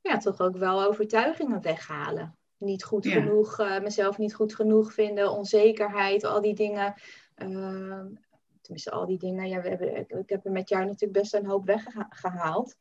Ja, 0.00 0.16
toch 0.16 0.40
ook 0.40 0.56
wel 0.56 0.84
overtuigingen 0.84 1.62
weghalen. 1.62 2.36
Niet 2.56 2.84
goed 2.84 3.06
genoeg, 3.06 3.60
uh, 3.60 3.80
mezelf 3.80 4.18
niet 4.18 4.34
goed 4.34 4.54
genoeg 4.54 4.92
vinden, 4.92 5.32
onzekerheid, 5.32 6.24
al 6.24 6.40
die 6.40 6.54
dingen. 6.54 6.94
Uh, 7.36 8.04
tenminste, 8.60 8.90
al 8.90 9.06
die 9.06 9.18
dingen. 9.18 9.48
Ja, 9.48 9.60
we 9.60 9.68
hebben, 9.68 9.96
ik, 9.96 10.28
heb 10.28 10.44
er 10.44 10.52
met 10.52 10.68
jou 10.68 10.84
natuurlijk 10.84 11.20
best 11.20 11.34
een 11.34 11.46
hoop 11.46 11.66
weggehaald. 11.66 12.76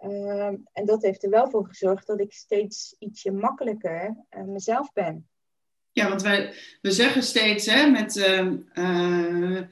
Ehm, 0.00 0.56
en 0.72 0.84
dat 0.84 1.02
heeft 1.02 1.24
er 1.24 1.30
wel 1.30 1.50
voor 1.50 1.66
gezorgd 1.66 2.06
dat 2.06 2.20
ik 2.20 2.32
steeds 2.32 2.96
ietsje 2.98 3.32
makkelijker 3.32 4.16
uh, 4.30 4.42
mezelf 4.42 4.92
ben. 4.92 5.28
Ja, 5.92 6.08
want 6.08 6.22
wij, 6.22 6.54
we 6.80 6.90
zeggen 6.90 7.22
steeds 7.22 7.66
hè, 7.66 7.90
met, 7.90 8.16
uh, 8.16 9.62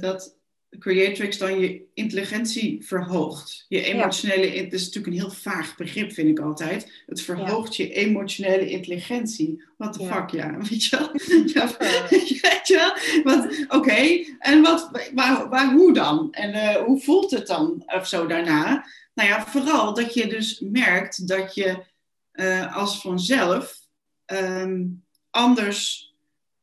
dat 0.00 0.38
Creatrix 0.78 1.38
dan 1.38 1.60
je 1.60 1.82
intelligentie 1.94 2.84
verhoogt. 2.84 3.64
Je 3.68 3.82
emotionele, 3.82 4.54
ja. 4.54 4.62
dat 4.62 4.72
is 4.72 4.84
natuurlijk 4.84 5.06
een 5.06 5.20
heel 5.20 5.30
vaag 5.30 5.76
begrip, 5.76 6.12
vind 6.12 6.28
ik 6.28 6.38
altijd. 6.38 7.02
Het 7.06 7.20
verhoogt 7.20 7.76
je 7.76 7.92
emotionele 7.92 8.70
intelligentie. 8.70 9.64
What 9.76 9.92
the 9.92 10.04
fuck, 10.04 10.30
ja. 10.40 10.58
Weet 10.58 10.84
je 10.84 10.96
wel? 10.96 11.10
ja, 11.46 11.76
weet 11.78 12.66
je 12.66 12.92
wel? 13.24 13.78
Oké, 13.78 14.24
en 14.38 14.62
wat, 14.62 14.90
waar, 15.14 15.48
waar, 15.48 15.72
hoe 15.72 15.92
dan? 15.92 16.28
En 16.32 16.54
uh, 16.54 16.84
hoe 16.84 17.00
voelt 17.00 17.30
het 17.30 17.46
dan 17.46 17.82
of 17.86 18.08
zo 18.08 18.26
daarna? 18.26 18.86
Nou 19.14 19.28
ja, 19.28 19.46
vooral 19.46 19.94
dat 19.94 20.14
je 20.14 20.26
dus 20.26 20.60
merkt 20.60 21.28
dat 21.28 21.54
je 21.54 21.84
uh, 22.32 22.76
als 22.76 23.00
vanzelf 23.00 23.80
um, 24.26 25.04
anders 25.30 26.12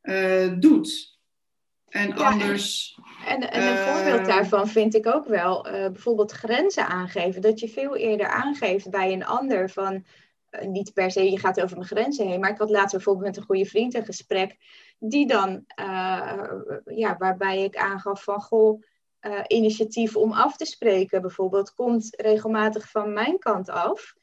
uh, 0.02 0.54
doet. 0.58 1.09
En 1.90 2.12
anders. 2.12 2.98
En, 3.26 3.50
en 3.50 3.66
een 3.66 3.74
uh, 3.74 3.86
voorbeeld 3.86 4.26
daarvan 4.26 4.68
vind 4.68 4.94
ik 4.94 5.06
ook 5.06 5.26
wel 5.26 5.66
uh, 5.66 5.72
bijvoorbeeld 5.72 6.32
grenzen 6.32 6.86
aangeven. 6.86 7.40
Dat 7.42 7.60
je 7.60 7.68
veel 7.68 7.96
eerder 7.96 8.28
aangeeft 8.28 8.90
bij 8.90 9.12
een 9.12 9.24
ander 9.24 9.70
van. 9.70 10.04
Uh, 10.50 10.60
niet 10.60 10.92
per 10.92 11.10
se, 11.10 11.30
je 11.30 11.38
gaat 11.38 11.62
over 11.62 11.76
mijn 11.76 11.88
grenzen 11.88 12.28
heen. 12.28 12.40
Maar 12.40 12.50
ik 12.50 12.58
had 12.58 12.70
laatst 12.70 12.92
bijvoorbeeld 12.92 13.26
met 13.26 13.36
een 13.36 13.42
goede 13.42 13.64
vriend 13.64 13.94
een 13.94 14.04
gesprek. 14.04 14.56
Die 14.98 15.26
dan, 15.26 15.64
ja, 16.84 17.16
waarbij 17.18 17.64
ik 17.64 17.76
aangaf 17.76 18.22
van 18.22 18.40
goh, 18.40 18.82
initiatief 19.46 20.16
om 20.16 20.32
af 20.32 20.56
te 20.56 20.64
spreken 20.64 21.20
bijvoorbeeld, 21.20 21.74
komt 21.74 22.16
regelmatig 22.16 22.90
van 22.90 23.12
mijn 23.12 23.38
kant 23.38 23.68
af. 23.68 24.14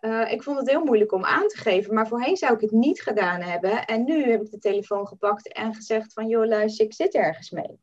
Uh, 0.00 0.32
ik 0.32 0.42
vond 0.42 0.58
het 0.58 0.70
heel 0.70 0.84
moeilijk 0.84 1.12
om 1.12 1.24
aan 1.24 1.48
te 1.48 1.58
geven, 1.58 1.94
maar 1.94 2.08
voorheen 2.08 2.36
zou 2.36 2.54
ik 2.54 2.60
het 2.60 2.70
niet 2.70 3.02
gedaan 3.02 3.40
hebben. 3.40 3.84
En 3.84 4.04
nu 4.04 4.30
heb 4.30 4.42
ik 4.42 4.50
de 4.50 4.58
telefoon 4.58 5.06
gepakt 5.06 5.52
en 5.52 5.74
gezegd 5.74 6.12
van, 6.12 6.28
joh 6.28 6.46
luister, 6.46 6.84
ik 6.84 6.94
zit 6.94 7.14
ergens 7.14 7.50
mee. 7.50 7.78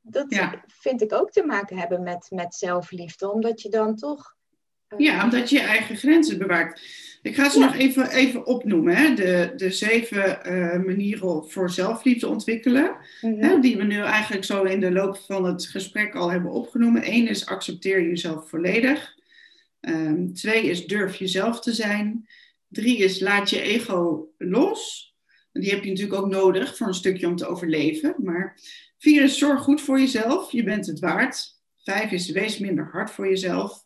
Dat 0.00 0.26
ja. 0.28 0.64
vind 0.66 1.02
ik 1.02 1.12
ook 1.12 1.30
te 1.30 1.44
maken 1.44 1.78
hebben 1.78 2.02
met, 2.02 2.26
met 2.30 2.54
zelfliefde, 2.54 3.32
omdat 3.32 3.62
je 3.62 3.68
dan 3.68 3.96
toch... 3.96 4.34
Uh... 4.88 4.98
Ja, 4.98 5.24
omdat 5.24 5.50
je 5.50 5.56
je 5.56 5.62
eigen 5.62 5.96
grenzen 5.96 6.38
bewaakt. 6.38 6.80
Ik 7.22 7.34
ga 7.34 7.50
ze 7.50 7.58
ja. 7.58 7.64
nog 7.64 7.74
even, 7.74 8.10
even 8.10 8.46
opnoemen, 8.46 8.96
hè? 8.96 9.14
De, 9.14 9.52
de 9.56 9.70
zeven 9.70 10.38
uh, 10.44 10.84
manieren 10.84 11.50
voor 11.50 11.70
zelfliefde 11.70 12.28
ontwikkelen, 12.28 12.96
-hmm. 13.20 13.42
hè? 13.42 13.58
die 13.58 13.76
we 13.76 13.82
nu 13.82 14.02
eigenlijk 14.02 14.44
zo 14.44 14.62
in 14.62 14.80
de 14.80 14.92
loop 14.92 15.16
van 15.16 15.44
het 15.44 15.66
gesprek 15.66 16.14
al 16.14 16.30
hebben 16.30 16.50
opgenomen. 16.50 17.02
Eén 17.12 17.28
is 17.28 17.46
accepteer 17.46 18.02
jezelf 18.02 18.48
volledig. 18.48 19.18
Um, 19.80 20.34
twee 20.34 20.70
is 20.70 20.86
durf 20.86 21.16
jezelf 21.16 21.60
te 21.60 21.72
zijn. 21.72 22.28
Drie 22.68 22.98
is 22.98 23.20
laat 23.20 23.50
je 23.50 23.60
ego 23.60 24.28
los. 24.38 25.14
Die 25.52 25.70
heb 25.70 25.84
je 25.84 25.90
natuurlijk 25.90 26.22
ook 26.22 26.30
nodig 26.30 26.76
voor 26.76 26.86
een 26.86 26.94
stukje 26.94 27.26
om 27.26 27.36
te 27.36 27.46
overleven. 27.46 28.14
Maar 28.18 28.60
vier 28.98 29.22
is 29.22 29.38
zorg 29.38 29.60
goed 29.60 29.80
voor 29.80 29.98
jezelf. 29.98 30.52
Je 30.52 30.62
bent 30.62 30.86
het 30.86 30.98
waard. 30.98 31.58
Vijf 31.82 32.10
is 32.10 32.30
wees 32.30 32.58
minder 32.58 32.88
hard 32.92 33.10
voor 33.10 33.28
jezelf. 33.28 33.84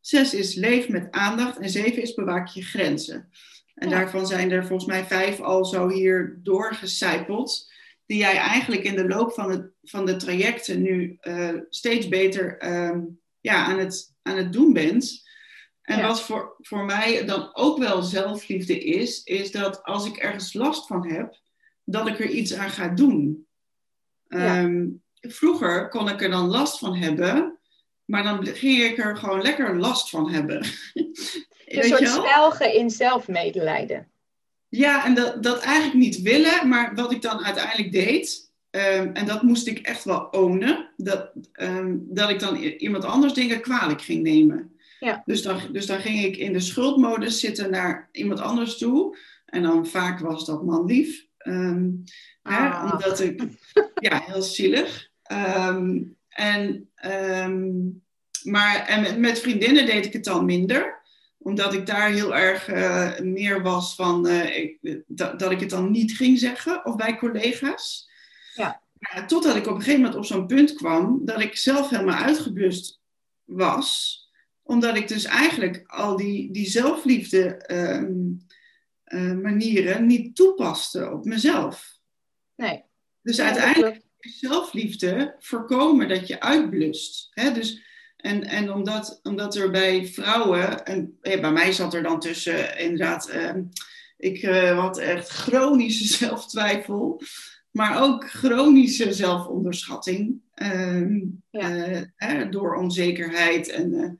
Zes 0.00 0.34
is 0.34 0.54
leef 0.54 0.88
met 0.88 1.10
aandacht. 1.10 1.58
En 1.58 1.70
zeven 1.70 2.02
is 2.02 2.14
bewaak 2.14 2.48
je 2.48 2.62
grenzen. 2.62 3.28
En 3.74 3.88
ja. 3.88 3.98
daarvan 3.98 4.26
zijn 4.26 4.50
er 4.50 4.66
volgens 4.66 4.88
mij 4.88 5.04
vijf 5.04 5.40
al 5.40 5.64
zo 5.64 5.88
hier 5.88 6.40
doorgecijpeld. 6.42 7.72
Die 8.06 8.18
jij 8.18 8.36
eigenlijk 8.36 8.82
in 8.82 8.96
de 8.96 9.06
loop 9.06 9.32
van, 9.32 9.50
het, 9.50 9.70
van 9.82 10.06
de 10.06 10.16
trajecten 10.16 10.82
nu 10.82 11.18
uh, 11.22 11.54
steeds 11.68 12.08
beter 12.08 12.72
um, 12.88 13.20
ja, 13.40 13.64
aan, 13.64 13.78
het, 13.78 14.14
aan 14.22 14.36
het 14.36 14.52
doen 14.52 14.72
bent. 14.72 15.27
En 15.88 15.98
ja. 15.98 16.06
wat 16.06 16.22
voor, 16.22 16.54
voor 16.58 16.84
mij 16.84 17.24
dan 17.24 17.50
ook 17.52 17.78
wel 17.78 18.02
zelfliefde 18.02 18.78
is, 18.78 19.22
is 19.22 19.50
dat 19.50 19.82
als 19.82 20.06
ik 20.06 20.16
ergens 20.16 20.52
last 20.52 20.86
van 20.86 21.08
heb, 21.08 21.40
dat 21.84 22.06
ik 22.08 22.18
er 22.18 22.28
iets 22.28 22.54
aan 22.54 22.70
ga 22.70 22.88
doen. 22.88 23.46
Ja. 24.28 24.62
Um, 24.62 25.02
vroeger 25.20 25.88
kon 25.88 26.08
ik 26.08 26.22
er 26.22 26.30
dan 26.30 26.48
last 26.48 26.78
van 26.78 26.94
hebben, 26.94 27.58
maar 28.04 28.22
dan 28.22 28.46
ging 28.46 28.82
ik 28.82 28.98
er 28.98 29.16
gewoon 29.16 29.42
lekker 29.42 29.78
last 29.78 30.10
van 30.10 30.30
hebben. 30.30 30.56
Een 31.66 31.84
soort 31.84 32.08
spelgen 32.08 32.74
in 32.74 32.90
zelfmedelijden. 32.90 34.08
Ja, 34.68 35.04
en 35.04 35.14
dat, 35.14 35.42
dat 35.42 35.60
eigenlijk 35.60 35.98
niet 35.98 36.22
willen, 36.22 36.68
maar 36.68 36.94
wat 36.94 37.12
ik 37.12 37.22
dan 37.22 37.44
uiteindelijk 37.44 37.92
deed, 37.92 38.52
um, 38.70 39.12
en 39.12 39.26
dat 39.26 39.42
moest 39.42 39.66
ik 39.66 39.78
echt 39.78 40.04
wel 40.04 40.20
ownen, 40.20 40.90
dat, 40.96 41.30
um, 41.52 42.06
dat 42.08 42.30
ik 42.30 42.40
dan 42.40 42.56
iemand 42.56 43.04
anders 43.04 43.32
dingen 43.32 43.60
kwalijk 43.60 44.02
ging 44.02 44.22
nemen. 44.22 44.77
Ja. 44.98 45.22
Dus, 45.24 45.42
dan, 45.42 45.60
dus 45.72 45.86
dan 45.86 46.00
ging 46.00 46.24
ik 46.24 46.36
in 46.36 46.52
de 46.52 46.60
schuldmodus 46.60 47.40
zitten 47.40 47.70
naar 47.70 48.08
iemand 48.12 48.40
anders 48.40 48.78
toe. 48.78 49.18
En 49.44 49.62
dan 49.62 49.86
vaak 49.86 50.20
was 50.20 50.46
dat 50.46 50.64
man 50.64 50.84
lief. 50.84 51.26
Um, 51.46 52.04
ah. 52.42 52.58
hè, 52.58 52.92
omdat 52.92 53.20
ik, 53.20 53.42
ja, 53.94 54.22
heel 54.26 54.42
zielig. 54.42 55.08
Um, 55.32 56.16
en, 56.28 56.90
um, 57.04 58.02
maar 58.42 58.86
en 58.86 59.00
met, 59.00 59.18
met, 59.18 59.40
vriendinnen 59.40 59.86
deed 59.86 60.06
ik 60.06 60.12
het 60.12 60.24
dan 60.24 60.44
minder. 60.44 60.96
Omdat 61.38 61.74
ik 61.74 61.86
daar 61.86 62.10
heel 62.10 62.36
erg 62.36 62.68
uh, 62.68 63.18
meer 63.18 63.62
was 63.62 63.94
van 63.94 64.26
uh, 64.26 64.58
ik, 64.58 65.02
dat, 65.06 65.38
dat 65.38 65.50
ik 65.50 65.60
het 65.60 65.70
dan 65.70 65.90
niet 65.90 66.12
ging 66.12 66.38
zeggen. 66.38 66.86
Of 66.86 66.96
bij 66.96 67.18
collega's. 67.18 68.10
Ja. 68.54 68.82
Totdat 69.26 69.56
ik 69.56 69.66
op 69.66 69.74
een 69.74 69.82
gegeven 69.82 70.00
moment 70.00 70.18
op 70.18 70.24
zo'n 70.24 70.46
punt 70.46 70.72
kwam 70.72 71.20
dat 71.24 71.40
ik 71.40 71.56
zelf 71.56 71.88
helemaal 71.88 72.22
uitgeblust 72.22 73.00
was 73.44 74.27
omdat 74.68 74.96
ik 74.96 75.08
dus 75.08 75.24
eigenlijk 75.24 75.84
al 75.86 76.16
die, 76.16 76.52
die 76.52 76.70
zelfliefde 76.70 77.64
um, 77.72 78.46
uh, 79.06 79.32
manieren 79.32 80.06
niet 80.06 80.36
toepaste 80.36 81.10
op 81.10 81.24
mezelf. 81.24 81.98
Nee. 82.56 82.82
Dus 83.22 83.40
uiteindelijk 83.40 84.00
is 84.18 84.38
zelfliefde 84.38 85.34
voorkomen 85.38 86.08
dat 86.08 86.26
je 86.26 86.40
uitblust. 86.40 87.28
Hè? 87.30 87.52
Dus, 87.52 87.82
en 88.16 88.44
en 88.44 88.72
omdat, 88.72 89.20
omdat 89.22 89.56
er 89.56 89.70
bij 89.70 90.06
vrouwen, 90.06 90.84
en 90.84 91.18
ja, 91.22 91.40
bij 91.40 91.52
mij 91.52 91.72
zat 91.72 91.94
er 91.94 92.02
dan 92.02 92.20
tussen 92.20 92.78
inderdaad, 92.78 93.30
uh, 93.34 93.54
ik 94.16 94.42
uh, 94.42 94.78
had 94.78 94.98
echt 94.98 95.28
chronische 95.28 96.06
zelftwijfel, 96.24 97.22
maar 97.70 98.02
ook 98.02 98.30
chronische 98.30 99.12
zelfonderschatting. 99.12 100.40
Ja. 101.50 102.44
door 102.50 102.76
onzekerheid 102.76 103.68
en 103.68 104.18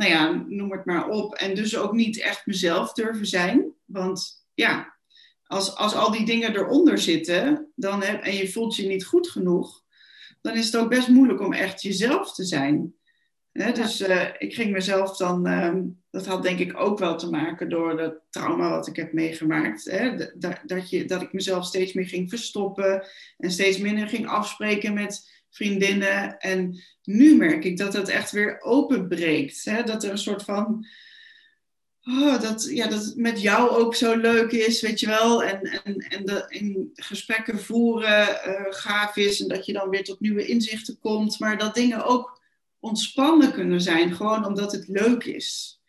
nou 0.00 0.12
ja, 0.12 0.44
noem 0.48 0.72
het 0.72 0.84
maar 0.84 1.08
op. 1.08 1.34
En 1.34 1.54
dus 1.54 1.76
ook 1.76 1.92
niet 1.92 2.20
echt 2.20 2.46
mezelf 2.46 2.92
durven 2.92 3.26
zijn. 3.26 3.72
Want 3.84 4.46
ja, 4.54 4.96
als, 5.44 5.74
als 5.74 5.94
al 5.94 6.10
die 6.10 6.26
dingen 6.26 6.56
eronder 6.56 6.98
zitten 6.98 7.72
dan 7.74 8.02
heb, 8.02 8.22
en 8.22 8.36
je 8.36 8.52
voelt 8.52 8.76
je 8.76 8.86
niet 8.86 9.04
goed 9.04 9.28
genoeg, 9.28 9.82
dan 10.40 10.56
is 10.56 10.66
het 10.66 10.76
ook 10.76 10.88
best 10.88 11.08
moeilijk 11.08 11.40
om 11.40 11.52
echt 11.52 11.82
jezelf 11.82 12.34
te 12.34 12.44
zijn. 12.44 12.94
He, 13.52 13.72
dus 13.72 14.00
uh, 14.00 14.24
ik 14.38 14.54
ging 14.54 14.72
mezelf 14.72 15.16
dan, 15.16 15.48
uh, 15.48 15.74
dat 16.10 16.26
had 16.26 16.42
denk 16.42 16.58
ik 16.58 16.80
ook 16.80 16.98
wel 16.98 17.16
te 17.16 17.30
maken 17.30 17.68
door 17.68 18.00
het 18.00 18.20
trauma 18.30 18.70
wat 18.70 18.86
ik 18.86 18.96
heb 18.96 19.12
meegemaakt. 19.12 19.84
Hè? 19.84 20.16
Dat, 20.38 20.60
dat, 20.66 20.90
je, 20.90 21.04
dat 21.04 21.22
ik 21.22 21.32
mezelf 21.32 21.64
steeds 21.64 21.92
meer 21.92 22.08
ging 22.08 22.28
verstoppen 22.28 23.06
en 23.38 23.50
steeds 23.50 23.78
minder 23.78 24.08
ging 24.08 24.26
afspreken 24.26 24.94
met 24.94 25.39
vriendinnen. 25.50 26.38
En 26.38 26.82
nu 27.02 27.36
merk 27.36 27.64
ik 27.64 27.76
dat 27.76 27.92
het 27.92 28.08
echt 28.08 28.30
weer 28.30 28.60
openbreekt. 28.60 29.64
Hè? 29.64 29.82
Dat 29.82 30.04
er 30.04 30.10
een 30.10 30.18
soort 30.18 30.42
van. 30.42 30.86
Oh, 32.04 32.40
dat, 32.40 32.68
ja, 32.70 32.86
dat 32.86 33.04
het 33.04 33.16
met 33.16 33.40
jou 33.40 33.70
ook 33.70 33.94
zo 33.94 34.16
leuk 34.16 34.52
is, 34.52 34.80
weet 34.80 35.00
je 35.00 35.06
wel. 35.06 35.42
En, 35.42 35.60
en, 35.62 35.94
en 35.96 36.24
de, 36.24 36.44
in 36.48 36.90
gesprekken 36.94 37.58
voeren 37.58 38.28
uh, 38.28 38.66
gaaf 38.68 39.16
is. 39.16 39.40
En 39.40 39.48
dat 39.48 39.66
je 39.66 39.72
dan 39.72 39.88
weer 39.88 40.04
tot 40.04 40.20
nieuwe 40.20 40.46
inzichten 40.46 40.98
komt. 40.98 41.38
Maar 41.38 41.58
dat 41.58 41.74
dingen 41.74 42.04
ook 42.04 42.40
ontspannen 42.80 43.52
kunnen 43.52 43.80
zijn, 43.80 44.14
gewoon 44.14 44.46
omdat 44.46 44.72
het 44.72 44.88
leuk 44.88 45.24
is. 45.24 45.80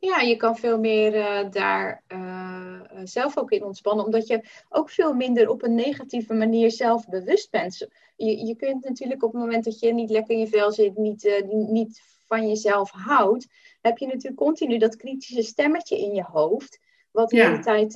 Ja, 0.00 0.20
je 0.20 0.36
kan 0.36 0.56
veel 0.56 0.78
meer 0.78 1.14
uh, 1.14 1.50
daar 1.50 2.02
uh, 2.08 2.80
zelf 3.04 3.38
ook 3.38 3.50
in 3.50 3.64
ontspannen, 3.64 4.04
omdat 4.04 4.26
je 4.26 4.44
ook 4.68 4.90
veel 4.90 5.12
minder 5.12 5.48
op 5.48 5.62
een 5.62 5.74
negatieve 5.74 6.34
manier 6.34 6.70
zelf 6.70 7.08
bewust 7.08 7.50
bent. 7.50 7.88
Je, 8.16 8.46
je 8.46 8.56
kunt 8.56 8.84
natuurlijk 8.84 9.22
op 9.22 9.32
het 9.32 9.40
moment 9.40 9.64
dat 9.64 9.78
je 9.78 9.92
niet 9.92 10.10
lekker 10.10 10.34
in 10.34 10.40
je 10.40 10.46
vel 10.46 10.72
zit, 10.72 10.96
niet, 10.96 11.24
uh, 11.24 11.42
niet 11.48 12.00
van 12.26 12.48
jezelf 12.48 12.90
houdt, 12.90 13.46
heb 13.80 13.98
je 13.98 14.06
natuurlijk 14.06 14.36
continu 14.36 14.78
dat 14.78 14.96
kritische 14.96 15.42
stemmetje 15.42 15.98
in 15.98 16.14
je 16.14 16.22
hoofd, 16.22 16.78
wat 17.10 17.28
de 17.30 17.42
hele 17.42 17.58
tijd 17.58 17.92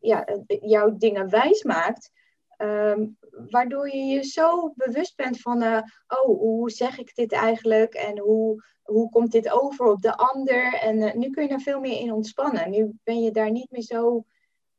ja, 0.00 0.26
jouw 0.60 0.96
dingen 0.96 1.30
wijs 1.30 1.62
maakt. 1.62 2.10
Um, 2.58 3.18
waardoor 3.50 3.88
je 3.88 4.04
je 4.04 4.22
zo 4.22 4.72
bewust 4.74 5.16
bent 5.16 5.40
van, 5.40 5.62
uh, 5.62 5.80
oh, 6.08 6.38
hoe 6.38 6.70
zeg 6.70 6.98
ik 6.98 7.14
dit 7.14 7.32
eigenlijk 7.32 7.94
en 7.94 8.18
hoe, 8.18 8.64
hoe 8.82 9.10
komt 9.10 9.32
dit 9.32 9.50
over 9.50 9.86
op 9.86 10.00
de 10.00 10.16
ander? 10.16 10.74
En 10.74 10.96
uh, 10.96 11.14
nu 11.14 11.30
kun 11.30 11.42
je 11.42 11.48
daar 11.48 11.60
veel 11.60 11.80
meer 11.80 12.00
in 12.00 12.12
ontspannen. 12.12 12.70
Nu 12.70 12.98
ben 13.04 13.22
je 13.22 13.30
daar 13.30 13.50
niet 13.50 13.70
meer 13.70 13.82
zo 13.82 14.24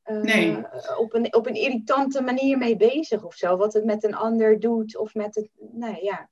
uh, 0.06 0.22
nee. 0.22 0.58
op, 0.98 1.14
een, 1.14 1.36
op 1.36 1.48
een 1.48 1.56
irritante 1.56 2.22
manier 2.22 2.58
mee 2.58 2.78
bezig 2.78 3.24
of 3.24 3.36
zo. 3.36 3.58
Wat 3.58 3.74
het 3.74 3.86
met 3.86 4.04
een 4.04 4.16
ander 4.16 4.60
doet 4.60 4.98
of 4.98 5.14
met 5.14 5.36
het, 5.36 5.50
nou 5.72 5.98
ja. 6.02 6.30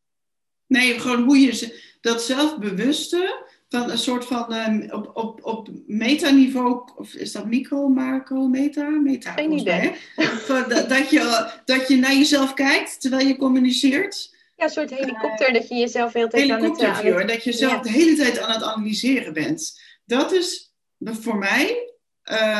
Nee, 0.67 0.99
gewoon 0.99 1.23
hoe 1.23 1.37
je 1.37 1.79
dat 2.01 2.21
zelfbewuste, 2.21 3.49
van 3.69 3.89
een 3.89 3.97
soort 3.97 4.25
van 4.25 4.53
um, 4.53 4.91
op, 4.91 5.11
op, 5.13 5.45
op 5.45 5.69
metaniveau, 5.87 6.89
of 6.95 7.13
is 7.13 7.31
dat 7.31 7.45
micro, 7.45 7.87
macro, 7.87 8.47
meta? 8.47 8.89
meta 8.89 9.31
Geen 9.31 9.51
idee. 9.51 9.95
Mij, 10.15 10.29
dat, 10.67 10.89
dat, 10.89 11.09
je, 11.09 11.51
dat 11.65 11.87
je 11.87 11.97
naar 11.97 12.13
jezelf 12.13 12.53
kijkt 12.53 13.01
terwijl 13.01 13.27
je 13.27 13.37
communiceert. 13.37 14.35
Ja, 14.55 14.63
een 14.63 14.69
soort 14.69 14.89
helikopter, 14.89 15.47
uh, 15.47 15.53
dat 15.53 15.67
je 15.67 15.75
jezelf 15.75 16.11
de 16.11 16.17
hele 16.17 16.29
tijd 16.29 16.49
aan 16.49 16.63
het... 16.63 16.77
Helikopterview, 16.77 17.27
dat 17.27 17.43
je 17.43 17.51
zelf 17.51 17.71
ja. 17.71 17.81
de 17.81 17.89
hele 17.89 18.15
tijd 18.15 18.39
aan 18.39 18.51
het 18.51 18.63
analyseren 18.63 19.33
bent. 19.33 19.81
Dat 20.05 20.31
is 20.31 20.73
voor 20.99 21.37
mij 21.37 21.93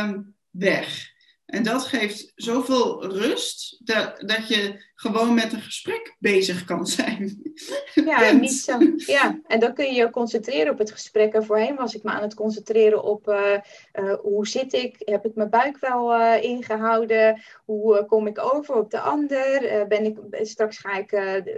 um, 0.03 0.36
weg. 0.51 1.12
En 1.51 1.63
dat 1.63 1.84
geeft 1.84 2.31
zoveel 2.36 3.05
rust 3.05 3.77
dat, 3.84 4.22
dat 4.25 4.48
je 4.48 4.86
gewoon 4.96 5.34
met 5.34 5.53
een 5.53 5.62
gesprek 5.62 6.15
bezig 6.20 6.63
kan 6.63 6.88
zijn. 6.88 7.39
Ja, 8.05 8.31
niet 8.31 8.53
zo. 8.53 8.77
Ja, 8.96 9.39
en 9.48 9.60
dan 9.60 9.74
kun 9.74 9.86
je 9.86 9.93
je 9.93 10.10
concentreren 10.10 10.72
op 10.72 10.77
het 10.77 10.91
gesprek. 10.91 11.34
En 11.34 11.46
voorheen 11.46 11.75
was 11.75 11.96
ik 11.96 12.03
me 12.03 12.12
aan 12.12 12.22
het 12.22 12.34
concentreren 12.34 13.03
op 13.03 13.27
uh, 13.27 13.58
uh, 13.93 14.13
hoe 14.13 14.48
zit 14.48 14.74
ik? 14.74 14.96
Heb 15.00 15.25
ik 15.25 15.36
mijn 15.36 15.50
buik 15.50 15.77
wel 15.77 16.20
uh, 16.20 16.43
ingehouden? 16.43 17.41
Hoe 17.65 18.05
kom 18.05 18.27
ik 18.27 18.39
over 18.53 18.75
op 18.75 18.91
de 18.91 19.00
ander? 19.00 19.86
ben 19.88 20.05
ik, 20.05 20.17
straks 20.46 20.77
ga 20.77 20.98
ik, 20.98 21.10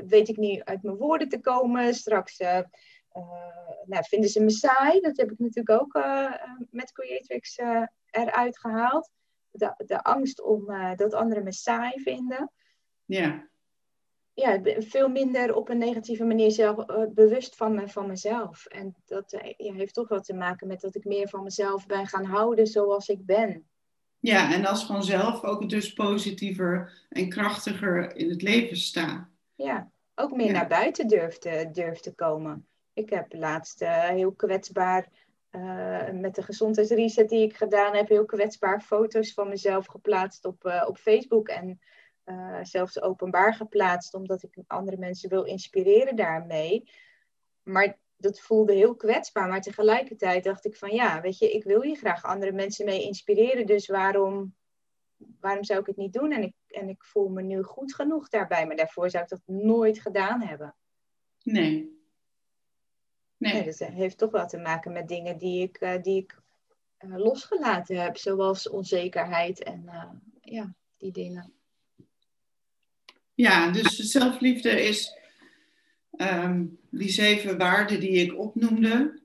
weet 0.07 0.29
ik 0.29 0.37
niet 0.37 0.63
uit 0.63 0.83
mijn 0.83 0.97
woorden 0.97 1.29
te 1.29 1.39
komen. 1.39 1.93
Straks 1.93 2.37
nou, 3.85 4.03
vinden 4.07 4.29
ze 4.29 4.43
me 4.43 4.49
saai. 4.49 4.99
Dat 4.99 5.17
heb 5.17 5.31
ik 5.31 5.39
natuurlijk 5.39 5.81
ook 5.81 6.03
met 6.69 6.91
Creatrix 6.91 7.59
eruit 8.13 8.59
gehaald 8.59 9.11
de, 9.53 9.73
de 9.85 10.03
angst 10.03 10.41
om 10.41 10.69
uh, 10.69 10.95
dat 10.95 11.13
anderen 11.13 11.43
me 11.43 11.51
saai 11.51 12.01
vinden. 12.01 12.51
Ja. 13.05 13.47
Ja, 14.33 14.61
veel 14.77 15.09
minder 15.09 15.55
op 15.55 15.69
een 15.69 15.77
negatieve 15.77 16.23
manier 16.23 16.51
zelf 16.51 16.89
uh, 16.89 17.05
bewust 17.09 17.55
van, 17.55 17.75
me, 17.75 17.87
van 17.87 18.07
mezelf. 18.07 18.65
En 18.65 18.95
dat 19.05 19.31
ja, 19.57 19.73
heeft 19.73 19.93
toch 19.93 20.07
wat 20.07 20.25
te 20.25 20.33
maken 20.33 20.67
met 20.67 20.81
dat 20.81 20.95
ik 20.95 21.05
meer 21.05 21.29
van 21.29 21.43
mezelf 21.43 21.85
ben 21.85 22.07
gaan 22.07 22.25
houden 22.25 22.67
zoals 22.67 23.07
ik 23.07 23.25
ben. 23.25 23.67
Ja, 24.19 24.53
en 24.53 24.65
als 24.65 24.85
vanzelf 24.85 25.43
ook 25.43 25.69
dus 25.69 25.93
positiever 25.93 27.05
en 27.09 27.29
krachtiger 27.29 28.15
in 28.15 28.29
het 28.29 28.41
leven 28.41 28.77
sta. 28.77 29.29
Ja, 29.55 29.91
ook 30.15 30.35
meer 30.35 30.45
ja. 30.45 30.51
naar 30.51 30.67
buiten 30.67 31.07
durf 31.07 31.37
te, 31.37 31.69
durf 31.71 31.99
te 31.99 32.13
komen. 32.13 32.67
Ik 32.93 33.09
heb 33.09 33.33
laatst 33.33 33.79
heel 33.85 34.31
kwetsbaar 34.31 35.09
uh, 35.55 36.09
met 36.09 36.35
de 36.35 36.43
gezondheidsreset 36.43 37.29
die 37.29 37.41
ik 37.41 37.55
gedaan 37.55 37.95
heb, 37.95 38.07
heel 38.07 38.25
kwetsbaar 38.25 38.81
foto's 38.81 39.33
van 39.33 39.49
mezelf 39.49 39.85
geplaatst 39.85 40.45
op, 40.45 40.65
uh, 40.65 40.85
op 40.87 40.97
Facebook. 40.97 41.47
En 41.47 41.79
uh, 42.25 42.59
zelfs 42.61 43.01
openbaar 43.01 43.53
geplaatst, 43.53 44.13
omdat 44.13 44.43
ik 44.43 44.63
andere 44.67 44.97
mensen 44.97 45.29
wil 45.29 45.43
inspireren 45.43 46.15
daarmee. 46.15 46.89
Maar 47.63 47.99
dat 48.17 48.39
voelde 48.39 48.73
heel 48.73 48.95
kwetsbaar. 48.95 49.47
Maar 49.47 49.61
tegelijkertijd 49.61 50.43
dacht 50.43 50.65
ik 50.65 50.75
van 50.75 50.91
ja, 50.91 51.21
weet 51.21 51.37
je, 51.37 51.51
ik 51.51 51.63
wil 51.63 51.81
hier 51.81 51.95
graag 51.95 52.23
andere 52.23 52.51
mensen 52.51 52.85
mee 52.85 53.03
inspireren. 53.03 53.65
Dus 53.65 53.87
waarom, 53.87 54.55
waarom 55.39 55.63
zou 55.63 55.79
ik 55.79 55.85
het 55.85 55.97
niet 55.97 56.13
doen? 56.13 56.31
En 56.31 56.43
ik, 56.43 56.53
en 56.67 56.89
ik 56.89 57.03
voel 57.03 57.29
me 57.29 57.41
nu 57.41 57.63
goed 57.63 57.95
genoeg 57.95 58.29
daarbij. 58.29 58.67
Maar 58.67 58.75
daarvoor 58.75 59.09
zou 59.09 59.23
ik 59.23 59.29
dat 59.29 59.41
nooit 59.45 60.01
gedaan 60.01 60.41
hebben. 60.41 60.75
Nee, 61.43 61.92
Nee. 63.43 63.53
nee. 63.53 63.63
dat 63.63 63.87
heeft 63.87 64.17
toch 64.17 64.31
wel 64.31 64.47
te 64.47 64.57
maken 64.57 64.91
met 64.91 65.07
dingen 65.07 65.37
die 65.37 65.61
ik, 65.61 65.81
uh, 65.81 66.01
die 66.01 66.17
ik 66.17 66.37
uh, 66.99 67.17
losgelaten 67.17 68.01
heb, 68.01 68.17
zoals 68.17 68.69
onzekerheid 68.69 69.63
en 69.63 69.83
uh, 69.85 70.03
ja, 70.41 70.73
die 70.97 71.11
dingen. 71.11 71.53
Ja, 73.33 73.71
dus 73.71 73.95
zelfliefde 73.97 74.83
is 74.83 75.17
um, 76.17 76.79
die 76.89 77.09
zeven 77.09 77.57
waarden 77.57 77.99
die 77.99 78.09
ik 78.09 78.37
opnoemde. 78.37 79.21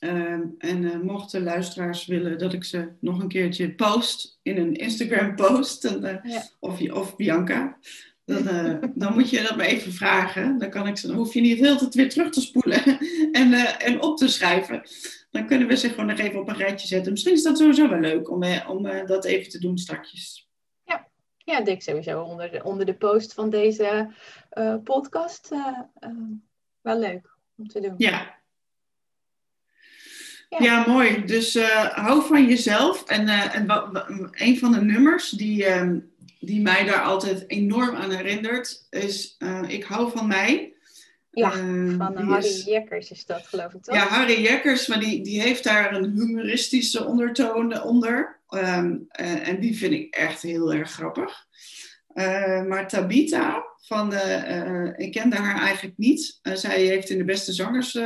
Um, 0.00 0.54
en 0.58 1.04
mochten 1.04 1.42
luisteraars 1.42 2.06
willen 2.06 2.38
dat 2.38 2.52
ik 2.52 2.64
ze 2.64 2.92
nog 3.00 3.20
een 3.20 3.28
keertje 3.28 3.74
post 3.74 4.38
in 4.42 4.56
een 4.56 4.74
Instagram 4.74 5.34
post, 5.34 5.82
dan, 5.82 6.20
ja. 6.22 6.48
of, 6.58 6.90
of 6.90 7.16
Bianca, 7.16 7.78
dan, 8.26 8.48
uh, 8.48 8.82
dan, 8.94 9.12
moet 9.12 9.30
je 9.30 9.42
dat 9.42 9.56
maar 9.56 9.66
even 9.66 9.92
vragen. 9.92 10.58
Dan, 10.58 10.70
kan 10.70 10.86
ik 10.86 10.96
ze, 10.96 11.06
dan 11.06 11.16
hoef 11.16 11.34
je 11.34 11.40
niet 11.40 11.58
heel 11.58 11.76
tijd 11.76 11.94
weer 11.94 12.08
terug 12.08 12.30
te 12.30 12.40
spoelen 12.40 12.82
en, 13.32 13.52
uh, 13.52 13.86
en 13.86 14.02
op 14.02 14.16
te 14.16 14.28
schrijven. 14.28 14.82
Dan 15.30 15.46
kunnen 15.46 15.68
we 15.68 15.76
ze 15.76 15.88
gewoon 15.88 16.06
nog 16.06 16.18
even 16.18 16.40
op 16.40 16.48
een 16.48 16.56
rijtje 16.56 16.86
zetten. 16.86 17.12
Misschien 17.12 17.32
is 17.32 17.42
dat 17.42 17.58
sowieso 17.58 17.88
wel 17.88 18.00
leuk 18.00 18.30
om, 18.30 18.42
uh, 18.42 18.70
om 18.70 19.06
dat 19.06 19.24
even 19.24 19.50
te 19.50 19.58
doen 19.58 19.78
straks. 19.78 20.48
Ja, 20.84 21.08
ja 21.36 21.60
dik 21.60 21.82
sowieso 21.82 22.22
onder 22.22 22.50
de, 22.50 22.64
onder 22.64 22.86
de 22.86 22.94
post 22.94 23.34
van 23.34 23.50
deze 23.50 24.10
podcast. 24.84 25.48
wel 26.80 26.98
leuk 26.98 27.36
om 27.56 27.68
te 27.68 27.80
doen. 27.80 27.94
Ja. 27.96 28.34
Ja, 30.48 30.58
ja 30.58 30.86
mooi. 30.86 31.24
Dus 31.24 31.58
hou 31.92 32.26
van 32.26 32.46
jezelf. 32.46 33.04
En, 33.04 33.28
en 33.28 33.70
een 34.30 34.58
van 34.58 34.72
de 34.72 34.80
nummers 34.80 35.30
die 35.30 35.64
ehm, 35.64 35.98
die 36.46 36.60
mij 36.60 36.84
daar 36.84 37.02
altijd 37.02 37.44
enorm 37.46 37.94
aan 37.94 38.10
herinnert, 38.10 38.86
is 38.90 39.36
uh, 39.38 39.62
Ik 39.68 39.84
hou 39.84 40.10
van 40.10 40.26
mij. 40.26 40.74
Ja, 41.30 41.54
uh, 41.56 41.96
van 41.96 42.16
Harry 42.16 42.44
is, 42.44 42.64
Jekkers 42.64 43.10
is 43.10 43.26
dat 43.26 43.46
geloof 43.46 43.72
ik 43.72 43.82
toch? 43.82 43.94
Ja, 43.94 44.06
Harry 44.06 44.42
Jekkers, 44.42 44.86
maar 44.86 45.00
die, 45.00 45.22
die 45.22 45.40
heeft 45.40 45.64
daar 45.64 45.94
een 45.94 46.12
humoristische 46.12 47.04
ondertoon 47.04 47.82
onder. 47.82 48.40
Um, 48.50 49.06
uh, 49.20 49.48
en 49.48 49.60
die 49.60 49.76
vind 49.76 49.92
ik 49.92 50.14
echt 50.14 50.42
heel 50.42 50.72
erg 50.72 50.90
grappig. 50.90 51.46
maar 52.66 52.88
Tabita, 52.88 53.64
van 53.80 54.10
de, 54.10 54.94
ik 54.96 55.12
kende 55.12 55.36
haar 55.36 55.60
eigenlijk 55.60 55.98
niet. 55.98 56.40
zij 56.42 56.80
heeft 56.80 57.10
in 57.10 57.18
de 57.18 57.24
Beste 57.24 57.52
Zangers 57.52 57.96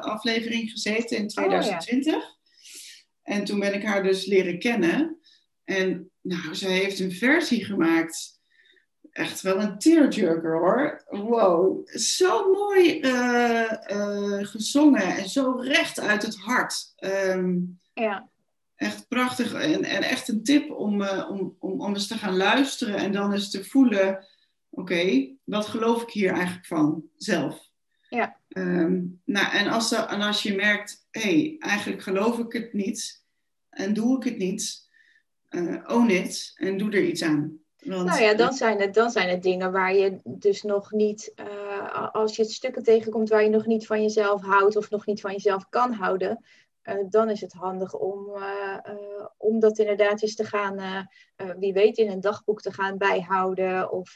aflevering 0.00 0.70
gezeten 0.70 1.16
in 1.16 1.28
2020. 1.28 2.14
Oh, 2.14 2.20
ja. 2.20 2.32
En 3.22 3.44
toen 3.44 3.60
ben 3.60 3.74
ik 3.74 3.82
haar 3.82 4.02
dus 4.02 4.26
leren 4.26 4.58
kennen. 4.58 5.18
En 5.64 6.10
nou, 6.24 6.54
zij 6.54 6.72
heeft 6.72 7.00
een 7.00 7.12
versie 7.12 7.64
gemaakt. 7.64 8.40
Echt 9.10 9.40
wel 9.40 9.60
een 9.60 9.78
tearjerker 9.78 10.58
hoor. 10.58 11.04
Wow, 11.06 11.88
zo 11.88 12.52
mooi 12.52 13.00
uh, 13.00 13.72
uh, 13.90 14.46
gezongen 14.46 15.16
en 15.16 15.28
zo 15.28 15.50
recht 15.50 16.00
uit 16.00 16.22
het 16.22 16.36
hart. 16.36 16.94
Um, 16.98 17.80
ja. 17.92 18.28
Echt 18.76 19.08
prachtig 19.08 19.52
en, 19.52 19.84
en 19.84 20.02
echt 20.02 20.28
een 20.28 20.42
tip 20.42 20.70
om, 20.70 21.00
uh, 21.00 21.30
om, 21.30 21.56
om, 21.58 21.80
om 21.80 21.94
eens 21.94 22.06
te 22.06 22.18
gaan 22.18 22.36
luisteren 22.36 22.96
en 22.96 23.12
dan 23.12 23.32
eens 23.32 23.50
te 23.50 23.64
voelen: 23.64 24.08
oké, 24.70 24.92
okay, 24.92 25.36
wat 25.44 25.66
geloof 25.66 26.02
ik 26.02 26.10
hier 26.10 26.32
eigenlijk 26.32 26.66
van 26.66 27.04
zelf? 27.16 27.70
Ja. 28.08 28.40
Um, 28.48 29.20
nou, 29.24 29.52
en 29.52 29.68
als, 29.68 29.88
de, 29.88 29.96
en 29.96 30.20
als 30.20 30.42
je 30.42 30.54
merkt: 30.54 31.06
hé, 31.10 31.20
hey, 31.20 31.56
eigenlijk 31.58 32.02
geloof 32.02 32.38
ik 32.38 32.52
het 32.52 32.72
niet 32.72 33.24
en 33.70 33.94
doe 33.94 34.16
ik 34.16 34.24
het 34.24 34.38
niet 34.38 34.83
own 35.86 36.10
it 36.10 36.52
en 36.54 36.78
doe 36.78 36.90
er 36.90 37.02
iets 37.02 37.22
aan. 37.22 37.58
Want, 37.76 38.04
nou 38.04 38.22
ja, 38.22 38.34
dan 38.34 38.52
zijn, 38.52 38.80
het, 38.80 38.94
dan 38.94 39.10
zijn 39.10 39.28
het 39.28 39.42
dingen 39.42 39.72
waar 39.72 39.94
je 39.94 40.20
dus 40.24 40.62
nog 40.62 40.92
niet, 40.92 41.32
uh, 41.36 42.12
als 42.12 42.36
je 42.36 42.42
het 42.42 42.50
stukken 42.50 42.82
tegenkomt 42.82 43.28
waar 43.28 43.42
je 43.42 43.48
nog 43.48 43.66
niet 43.66 43.86
van 43.86 44.02
jezelf 44.02 44.42
houdt 44.42 44.76
of 44.76 44.90
nog 44.90 45.06
niet 45.06 45.20
van 45.20 45.32
jezelf 45.32 45.68
kan 45.68 45.92
houden, 45.92 46.44
uh, 46.82 46.94
dan 47.08 47.30
is 47.30 47.40
het 47.40 47.52
handig 47.52 47.94
om, 47.94 48.36
om 49.36 49.60
dat 49.60 49.78
inderdaad 49.78 50.22
eens 50.22 50.34
te 50.34 50.44
gaan, 50.44 51.08
wie 51.58 51.72
weet, 51.72 51.98
in 51.98 52.10
een 52.10 52.20
dagboek 52.20 52.60
te 52.60 52.72
gaan 52.72 52.98
bijhouden. 52.98 53.92
Of, 53.92 54.14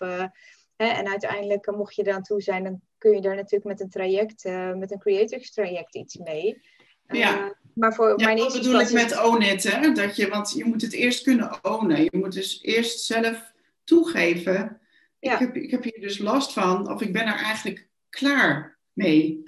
hè, 0.77 0.87
en 0.87 1.09
uiteindelijk, 1.09 1.71
mocht 1.71 1.95
je 1.95 2.07
eraan 2.07 2.23
toe 2.23 2.43
zijn, 2.43 2.65
dan 2.65 2.81
kun 2.99 3.15
je 3.15 3.21
daar 3.21 3.37
natuurlijk 3.37 3.65
met 3.65 3.81
een 3.81 3.91
traject, 3.91 4.45
met 4.75 4.91
een 4.93 4.99
creators 4.99 5.53
traject 5.53 5.95
iets 5.95 6.17
mee. 6.17 6.61
Ja. 7.07 7.58
Maar 7.79 7.95
voor 7.95 8.09
ja, 8.09 8.25
mijn 8.25 8.39
eerste 8.39 8.59
bedoel 8.59 8.81
ik 8.81 8.93
met 8.93 9.23
own 9.25 9.43
it, 9.43 9.63
hè? 9.63 9.93
Dat 9.93 10.17
je, 10.17 10.29
want 10.29 10.53
je 10.53 10.65
moet 10.65 10.83
het 10.83 10.93
eerst 10.93 11.23
kunnen 11.23 11.65
ownen. 11.65 12.03
Je 12.03 12.17
moet 12.17 12.33
dus 12.33 12.63
eerst 12.63 13.01
zelf 13.01 13.53
toegeven. 13.85 14.81
Ja. 15.19 15.33
Ik, 15.33 15.39
heb, 15.39 15.57
ik 15.57 15.71
heb 15.71 15.83
hier 15.83 16.01
dus 16.01 16.19
last 16.19 16.53
van, 16.53 16.93
of 16.93 17.03
ik 17.03 17.13
ben 17.13 17.27
er 17.27 17.37
eigenlijk 17.37 17.89
klaar 18.09 18.79
mee. 18.93 19.43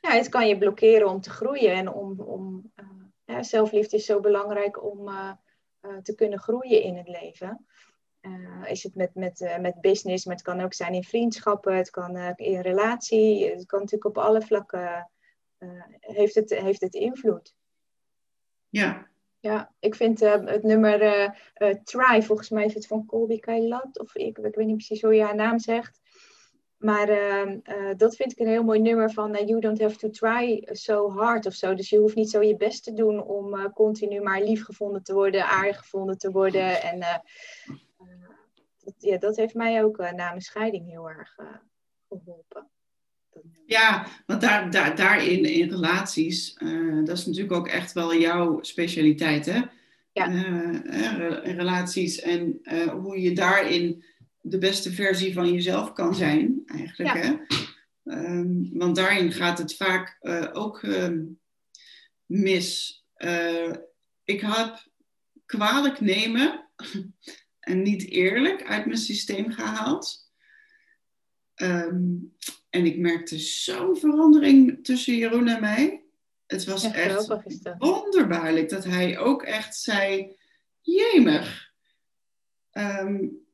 Ja, 0.00 0.10
het 0.10 0.28
kan 0.28 0.48
je 0.48 0.58
blokkeren 0.58 1.08
om 1.08 1.20
te 1.20 1.30
groeien. 1.30 1.72
En 1.72 1.88
om, 1.88 2.20
om 2.20 2.72
uh, 2.76 2.86
ja, 3.24 3.42
zelfliefde 3.42 3.96
is 3.96 4.04
zo 4.04 4.20
belangrijk 4.20 4.84
om 4.84 5.08
uh, 5.08 5.30
uh, 5.82 5.96
te 6.02 6.14
kunnen 6.14 6.38
groeien 6.38 6.82
in 6.82 6.96
het 6.96 7.08
leven. 7.08 7.66
is 8.64 8.82
het 8.82 8.94
met, 8.94 9.14
met, 9.14 9.56
met 9.60 9.80
business, 9.80 10.24
maar 10.24 10.34
het 10.34 10.44
kan 10.44 10.60
ook 10.60 10.74
zijn 10.74 10.94
in 10.94 11.04
vriendschappen, 11.04 11.76
het 11.76 11.90
kan 11.90 12.16
in 12.36 12.60
relatie, 12.60 13.50
het 13.50 13.66
kan 13.66 13.80
natuurlijk 13.80 14.16
op 14.16 14.24
alle 14.24 14.42
vlakken 14.42 15.10
heeft, 16.00 16.34
het, 16.34 16.50
heeft 16.50 16.80
het 16.80 16.94
invloed. 16.94 17.54
Ja. 18.68 19.10
Ja, 19.40 19.72
ik 19.78 19.94
vind 19.94 20.22
uh, 20.22 20.44
het 20.44 20.62
nummer 20.62 21.02
uh, 21.02 21.74
Try, 21.84 22.22
volgens 22.22 22.48
mij 22.50 22.64
is 22.64 22.74
het 22.74 22.86
van 22.86 23.06
Colby 23.06 23.38
Kailat, 23.38 23.98
of 23.98 24.14
ik, 24.14 24.38
ik 24.38 24.54
weet 24.54 24.66
niet 24.66 24.76
precies 24.76 25.02
hoe 25.02 25.14
je 25.14 25.22
haar 25.22 25.34
naam 25.34 25.58
zegt. 25.58 26.00
Maar 26.76 27.08
ehm, 27.08 27.58
dat 27.96 28.16
vind 28.16 28.32
ik 28.32 28.38
een 28.38 28.46
heel 28.46 28.64
mooi 28.64 28.80
nummer 28.80 29.12
van 29.12 29.46
You 29.46 29.60
don't 29.60 29.80
have 29.80 29.96
to 29.96 30.10
try 30.10 30.68
so 30.70 31.10
hard 31.10 31.46
of 31.46 31.54
zo. 31.54 31.74
Dus 31.74 31.90
je 31.90 31.98
hoeft 31.98 32.14
niet 32.14 32.30
zo 32.30 32.42
je 32.42 32.56
best 32.56 32.84
te 32.84 32.92
doen 32.92 33.22
om 33.22 33.72
continu 33.72 34.20
maar 34.20 34.42
lief 34.42 34.64
gevonden 34.64 35.02
te 35.02 35.14
worden, 35.14 35.44
aardig 35.44 35.78
gevonden 35.78 36.18
te 36.18 36.30
worden. 36.30 36.82
En 36.82 36.98
dat, 38.84 38.94
ja, 38.98 39.18
dat 39.18 39.36
heeft 39.36 39.54
mij 39.54 39.84
ook 39.84 39.96
na 39.96 40.12
mijn 40.12 40.40
scheiding 40.40 40.86
heel 40.86 41.08
erg 41.08 41.36
geholpen. 42.08 42.70
Ja, 43.66 44.06
want 44.26 44.40
daar, 44.40 44.70
daar, 44.70 44.96
daarin, 44.96 45.44
in 45.44 45.70
relaties, 45.70 46.56
uh, 46.58 47.04
dat 47.04 47.18
is 47.18 47.26
natuurlijk 47.26 47.52
ook 47.52 47.68
echt 47.68 47.92
wel 47.92 48.14
jouw 48.16 48.62
specialiteit, 48.62 49.46
hè? 49.46 49.60
Ja. 50.12 50.28
Uh, 50.28 51.56
relaties 51.56 52.20
en 52.20 52.60
uh, 52.62 52.86
hoe 52.86 53.20
je 53.20 53.32
daarin 53.32 54.04
de 54.40 54.58
beste 54.58 54.92
versie 54.92 55.32
van 55.32 55.52
jezelf 55.52 55.92
kan 55.92 56.14
zijn, 56.14 56.62
eigenlijk. 56.66 57.14
Ja. 57.14 57.20
Hè? 57.20 57.36
Um, 58.04 58.70
want 58.72 58.96
daarin 58.96 59.32
gaat 59.32 59.58
het 59.58 59.76
vaak 59.76 60.18
ook 60.52 60.82
um, 60.82 61.40
mis. 62.26 63.02
ik 64.24 64.40
heb 64.40 64.90
kwalijk 65.46 66.00
nemen 66.00 66.68
en 67.60 67.82
niet 67.82 68.08
eerlijk 68.08 68.64
uit 68.64 68.86
mijn 68.86 68.98
systeem 68.98 69.52
gehaald. 69.52 70.30
Um, 71.54 72.34
en 72.72 72.86
ik 72.86 72.98
merkte 72.98 73.38
zo'n 73.38 73.96
verandering 73.96 74.84
tussen 74.84 75.16
Jeroen 75.16 75.48
en 75.48 75.60
mij. 75.60 76.02
Het 76.46 76.64
was 76.64 76.90
echt 76.90 77.28
wonderbaarlijk 77.78 78.68
dat 78.68 78.84
hij 78.84 79.18
ook 79.18 79.42
echt 79.42 79.76
zei: 79.76 80.36
Jemig, 80.80 81.72
um, 82.72 83.44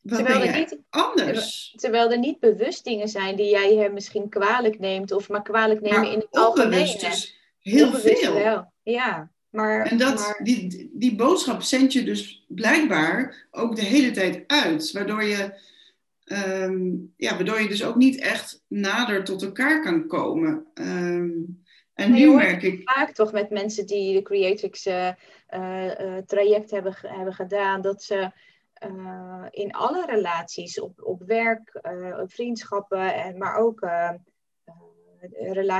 wat 0.00 0.18
terwijl 0.18 0.40
ben 0.40 0.58
niet, 0.58 0.78
anders? 0.90 1.74
Terwijl 1.76 2.10
er 2.10 2.18
niet 2.18 2.40
bewust 2.40 2.84
dingen 2.84 3.08
zijn 3.08 3.36
die 3.36 3.50
jij 3.50 3.74
hem 3.74 3.92
misschien 3.92 4.28
kwalijk 4.28 4.78
neemt, 4.78 5.12
of 5.12 5.28
maar 5.28 5.42
kwalijk 5.42 5.80
nemen 5.80 6.10
in 6.10 6.18
het 6.18 6.30
algemeen. 6.30 6.98
Dus 6.98 7.38
heel 7.58 7.92
veel. 7.92 8.34
Wel. 8.34 8.72
Ja, 8.82 9.30
maar, 9.50 9.86
en 9.86 9.98
dat, 9.98 10.14
maar... 10.14 10.40
Die, 10.42 10.90
die 10.92 11.14
boodschap 11.14 11.62
zend 11.62 11.92
je 11.92 12.04
dus 12.04 12.44
blijkbaar 12.48 13.46
ook 13.50 13.76
de 13.76 13.84
hele 13.84 14.10
tijd 14.10 14.44
uit, 14.46 14.92
waardoor 14.92 15.24
je 15.24 15.72
Um, 16.24 17.12
ja, 17.16 17.34
waardoor 17.34 17.60
je 17.60 17.68
dus 17.68 17.84
ook 17.84 17.96
niet 17.96 18.20
echt 18.20 18.64
nader 18.68 19.24
tot 19.24 19.42
elkaar 19.42 19.82
kan 19.82 20.06
komen. 20.06 20.66
Um, 20.74 21.62
en 21.94 22.12
nu 22.12 22.34
merk 22.34 22.62
ik. 22.62 22.80
Vaak 22.84 23.10
toch 23.10 23.32
met 23.32 23.50
mensen 23.50 23.86
die 23.86 24.14
de 24.14 24.22
Creatrix 24.22 24.86
uh, 24.86 25.10
uh, 25.54 26.16
traject 26.26 26.70
hebben, 26.70 26.96
hebben 27.00 27.34
gedaan, 27.34 27.80
dat 27.80 28.02
ze 28.02 28.30
uh, 28.86 29.46
in 29.50 29.72
alle 29.72 30.06
relaties, 30.06 30.80
op, 30.80 31.02
op 31.02 31.22
werk, 31.26 31.80
op 32.20 32.32
vriendschappen, 32.32 33.14
en, 33.14 33.38
maar 33.38 33.56
ook 33.56 33.88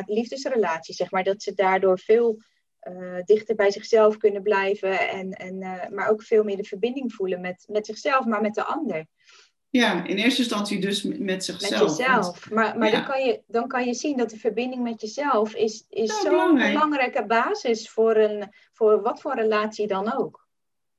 liefdesrelaties, 0.06 0.96
zeg 0.96 1.10
maar, 1.10 1.24
dat 1.24 1.42
ze 1.42 1.54
daardoor 1.54 1.98
veel 1.98 2.40
dichter 3.24 3.54
bij 3.54 3.70
zichzelf 3.70 4.16
kunnen 4.16 4.42
blijven, 4.42 5.08
en, 5.08 5.32
en, 5.32 5.58
maar 5.94 6.08
ook 6.08 6.22
veel 6.22 6.44
meer 6.44 6.56
de 6.56 6.64
verbinding 6.64 7.12
voelen 7.12 7.40
met, 7.40 7.64
met 7.68 7.86
zichzelf, 7.86 8.24
maar 8.24 8.40
met 8.40 8.54
de 8.54 8.64
ander. 8.64 9.06
Ja, 9.80 10.04
in 10.04 10.16
eerste 10.16 10.40
instantie 10.40 10.80
dus 10.80 11.02
met 11.02 11.44
zichzelf. 11.44 11.80
Met 11.80 11.96
jezelf. 11.96 12.50
Maar, 12.50 12.78
maar 12.78 12.90
dan, 12.90 13.04
kan 13.04 13.24
je, 13.24 13.42
dan 13.46 13.68
kan 13.68 13.86
je 13.86 13.94
zien 13.94 14.16
dat 14.16 14.30
de 14.30 14.38
verbinding 14.38 14.82
met 14.82 15.00
jezelf 15.00 15.54
is, 15.54 15.86
is 15.88 16.20
zo'n 16.20 16.54
belangrijke 16.54 17.26
basis 17.26 17.90
voor, 17.90 18.16
een, 18.16 18.52
voor 18.72 19.02
wat 19.02 19.20
voor 19.20 19.34
relatie 19.34 19.86
dan 19.86 20.12
ook. 20.12 20.46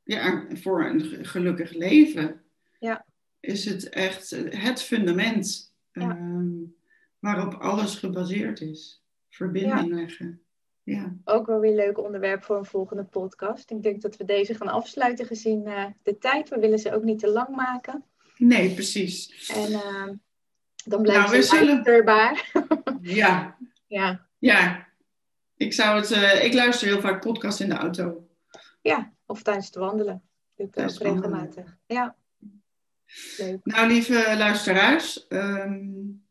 Ja, 0.04 0.46
voor 0.50 0.86
een 0.86 1.26
gelukkig 1.26 1.74
leven. 1.74 2.42
Ja. 2.80 3.06
Is 3.40 3.66
het 3.66 3.90
echt 3.90 4.30
het 4.50 4.82
fundament 4.82 5.74
ehm, 5.92 6.54
waarop 7.20 7.54
alles 7.54 7.96
gebaseerd 7.96 8.62
is. 8.62 9.04
Verbinding 9.30 9.94
leggen. 9.94 10.42
Ja. 10.84 11.16
Ook 11.24 11.46
wel 11.46 11.60
weer 11.60 11.70
een 11.70 11.76
leuk 11.76 12.00
onderwerp 12.00 12.44
voor 12.44 12.58
een 12.58 12.66
volgende 12.66 13.04
podcast. 13.04 13.72
Ik 13.72 13.84
denk 13.84 14.02
dat 14.02 14.18
we 14.18 14.26
deze 14.26 14.56
gaan 14.56 14.70
afsluiten 14.70 15.26
gezien 15.26 15.68
uh, 15.68 15.86
de 16.04 16.18
tijd. 16.18 16.50
We 16.50 16.60
willen 16.60 16.80
ze 16.80 16.96
ook 16.96 17.04
niet 17.04 17.20
te 17.20 17.30
lang 17.30 17.56
maken. 17.56 18.04
Nee, 18.38 18.74
precies. 18.74 19.50
En 19.54 19.72
uh, 19.72 20.10
dan 20.86 21.02
blijft 21.02 21.22
nou, 21.22 21.36
het 21.36 21.46
zullen... 21.46 21.84
ja. 23.02 23.58
ja. 23.88 24.28
Ja. 24.40 24.88
Ik, 25.58 25.74
zou 25.74 26.00
het, 26.00 26.12
uh, 26.12 26.44
ik 26.44 26.54
luister 26.54 26.88
heel 26.88 27.02
vaak 27.02 27.22
podcast 27.22 27.60
in 27.60 27.70
de 27.70 27.76
auto. 27.76 28.28
Ja, 28.82 29.14
of 29.26 29.42
tijdens 29.42 29.66
het 29.66 29.76
wandelen. 29.76 30.24
Doe 30.56 30.68
ik 30.68 30.80
ook 30.80 30.90
regelmatig. 30.90 31.78
Ja. 31.86 32.16
Leuk. 33.38 33.60
Nou, 33.64 33.88
lieve 33.88 34.36
luisteraars. 34.38 35.26
Um, 35.30 36.26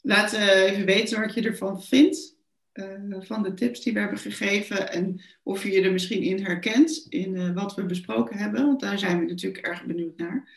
laat 0.00 0.34
uh, 0.34 0.62
even 0.62 0.84
weten 0.84 1.20
wat 1.20 1.34
je 1.34 1.42
ervan 1.42 1.82
vindt. 1.82 2.34
Uh, 2.72 3.20
van 3.20 3.42
de 3.42 3.54
tips 3.54 3.80
die 3.80 3.92
we 3.92 3.98
hebben 3.98 4.18
gegeven. 4.18 4.92
En 4.92 5.22
of 5.42 5.62
je 5.62 5.70
je 5.70 5.82
er 5.82 5.92
misschien 5.92 6.22
in 6.22 6.44
herkent 6.44 7.06
in 7.08 7.54
wat 7.54 7.74
we 7.74 7.86
besproken 7.86 8.36
hebben. 8.36 8.66
Want 8.66 8.80
daar 8.80 8.98
zijn 8.98 9.18
we 9.18 9.26
natuurlijk 9.26 9.66
erg 9.66 9.84
benieuwd 9.84 10.16
naar. 10.16 10.48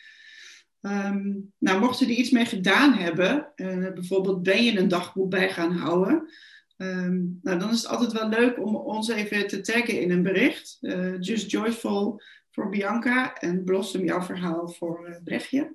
Um, 0.80 1.52
nou, 1.58 1.80
mochten 1.80 2.06
er 2.06 2.12
iets 2.12 2.30
mee 2.30 2.44
gedaan 2.44 2.92
hebben, 2.92 3.52
uh, 3.56 3.92
bijvoorbeeld 3.92 4.42
ben 4.42 4.64
je 4.64 4.78
een 4.78 4.88
dagboek 4.88 5.30
bij 5.30 5.50
gaan 5.50 5.72
houden, 5.72 6.28
um, 6.76 7.38
nou, 7.42 7.58
dan 7.58 7.70
is 7.70 7.82
het 7.82 7.90
altijd 7.90 8.12
wel 8.12 8.28
leuk 8.28 8.58
om 8.58 8.76
ons 8.76 9.08
even 9.08 9.46
te 9.46 9.60
taggen 9.60 10.00
in 10.00 10.10
een 10.10 10.22
bericht. 10.22 10.78
Uh, 10.80 11.20
Just 11.20 11.50
Joyful 11.50 12.20
voor 12.50 12.68
Bianca 12.68 13.34
en 13.34 13.64
Blossom 13.64 14.04
jouw 14.04 14.22
verhaal 14.22 14.68
voor 14.68 15.08
uh, 15.08 15.16
Brechtje. 15.24 15.74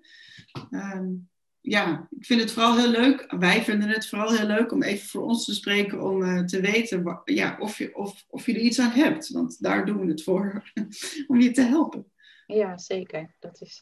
Um, 0.72 1.30
ja, 1.62 2.08
ik 2.18 2.26
vind 2.26 2.42
het 2.42 2.52
vooral 2.52 2.78
heel 2.78 2.90
leuk. 2.90 3.34
Wij 3.40 3.64
vinden 3.64 3.90
het 3.90 4.08
vooral 4.08 4.34
heel 4.34 4.48
leuk 4.48 4.72
om 4.72 4.84
even 4.84 5.08
voor 5.08 5.24
ons 5.24 5.46
te 5.46 5.54
spreken, 5.54 6.02
om 6.02 6.46
te 6.46 6.62
weten 6.62 7.22
ja, 7.26 7.58
of, 7.60 7.78
je, 7.78 7.96
of, 7.96 8.26
of 8.28 8.46
je 8.46 8.54
er 8.54 8.60
iets 8.60 8.80
aan 8.80 8.92
hebt. 8.92 9.30
Want 9.30 9.62
daar 9.62 9.86
doen 9.86 10.00
we 10.00 10.08
het 10.08 10.24
voor, 10.24 10.72
om 11.28 11.42
je 11.42 11.52
te 11.52 11.62
helpen. 11.62 12.12
Ja, 12.46 12.78
zeker. 12.78 13.36
Dat 13.40 13.62
is 13.62 13.80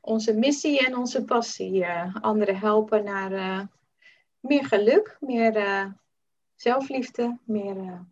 onze 0.00 0.34
missie 0.34 0.86
en 0.86 0.96
onze 0.96 1.24
passie. 1.24 1.74
Uh, 1.74 2.16
anderen 2.20 2.58
helpen 2.58 3.04
naar 3.04 3.32
uh, 3.32 3.60
meer 4.40 4.64
geluk, 4.64 5.16
meer 5.20 5.56
uh, 5.56 5.86
zelfliefde, 6.54 7.38
meer 7.44 8.06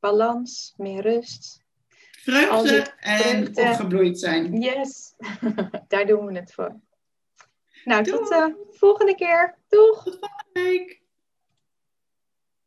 balans, 0.00 0.74
meer 0.76 1.02
rust. 1.02 1.66
Vreugde 2.10 2.94
en 3.00 3.48
opgebloeid 3.48 4.18
zijn. 4.18 4.60
Yes, 4.60 5.14
daar 5.88 6.06
doen 6.06 6.26
we 6.26 6.38
het 6.38 6.52
voor. 6.52 6.80
Nou, 7.84 8.02
Doei. 8.02 8.18
tot 8.18 8.28
de 8.28 8.66
volgende 8.70 9.14
keer. 9.14 9.58
Doeg! 9.68 10.04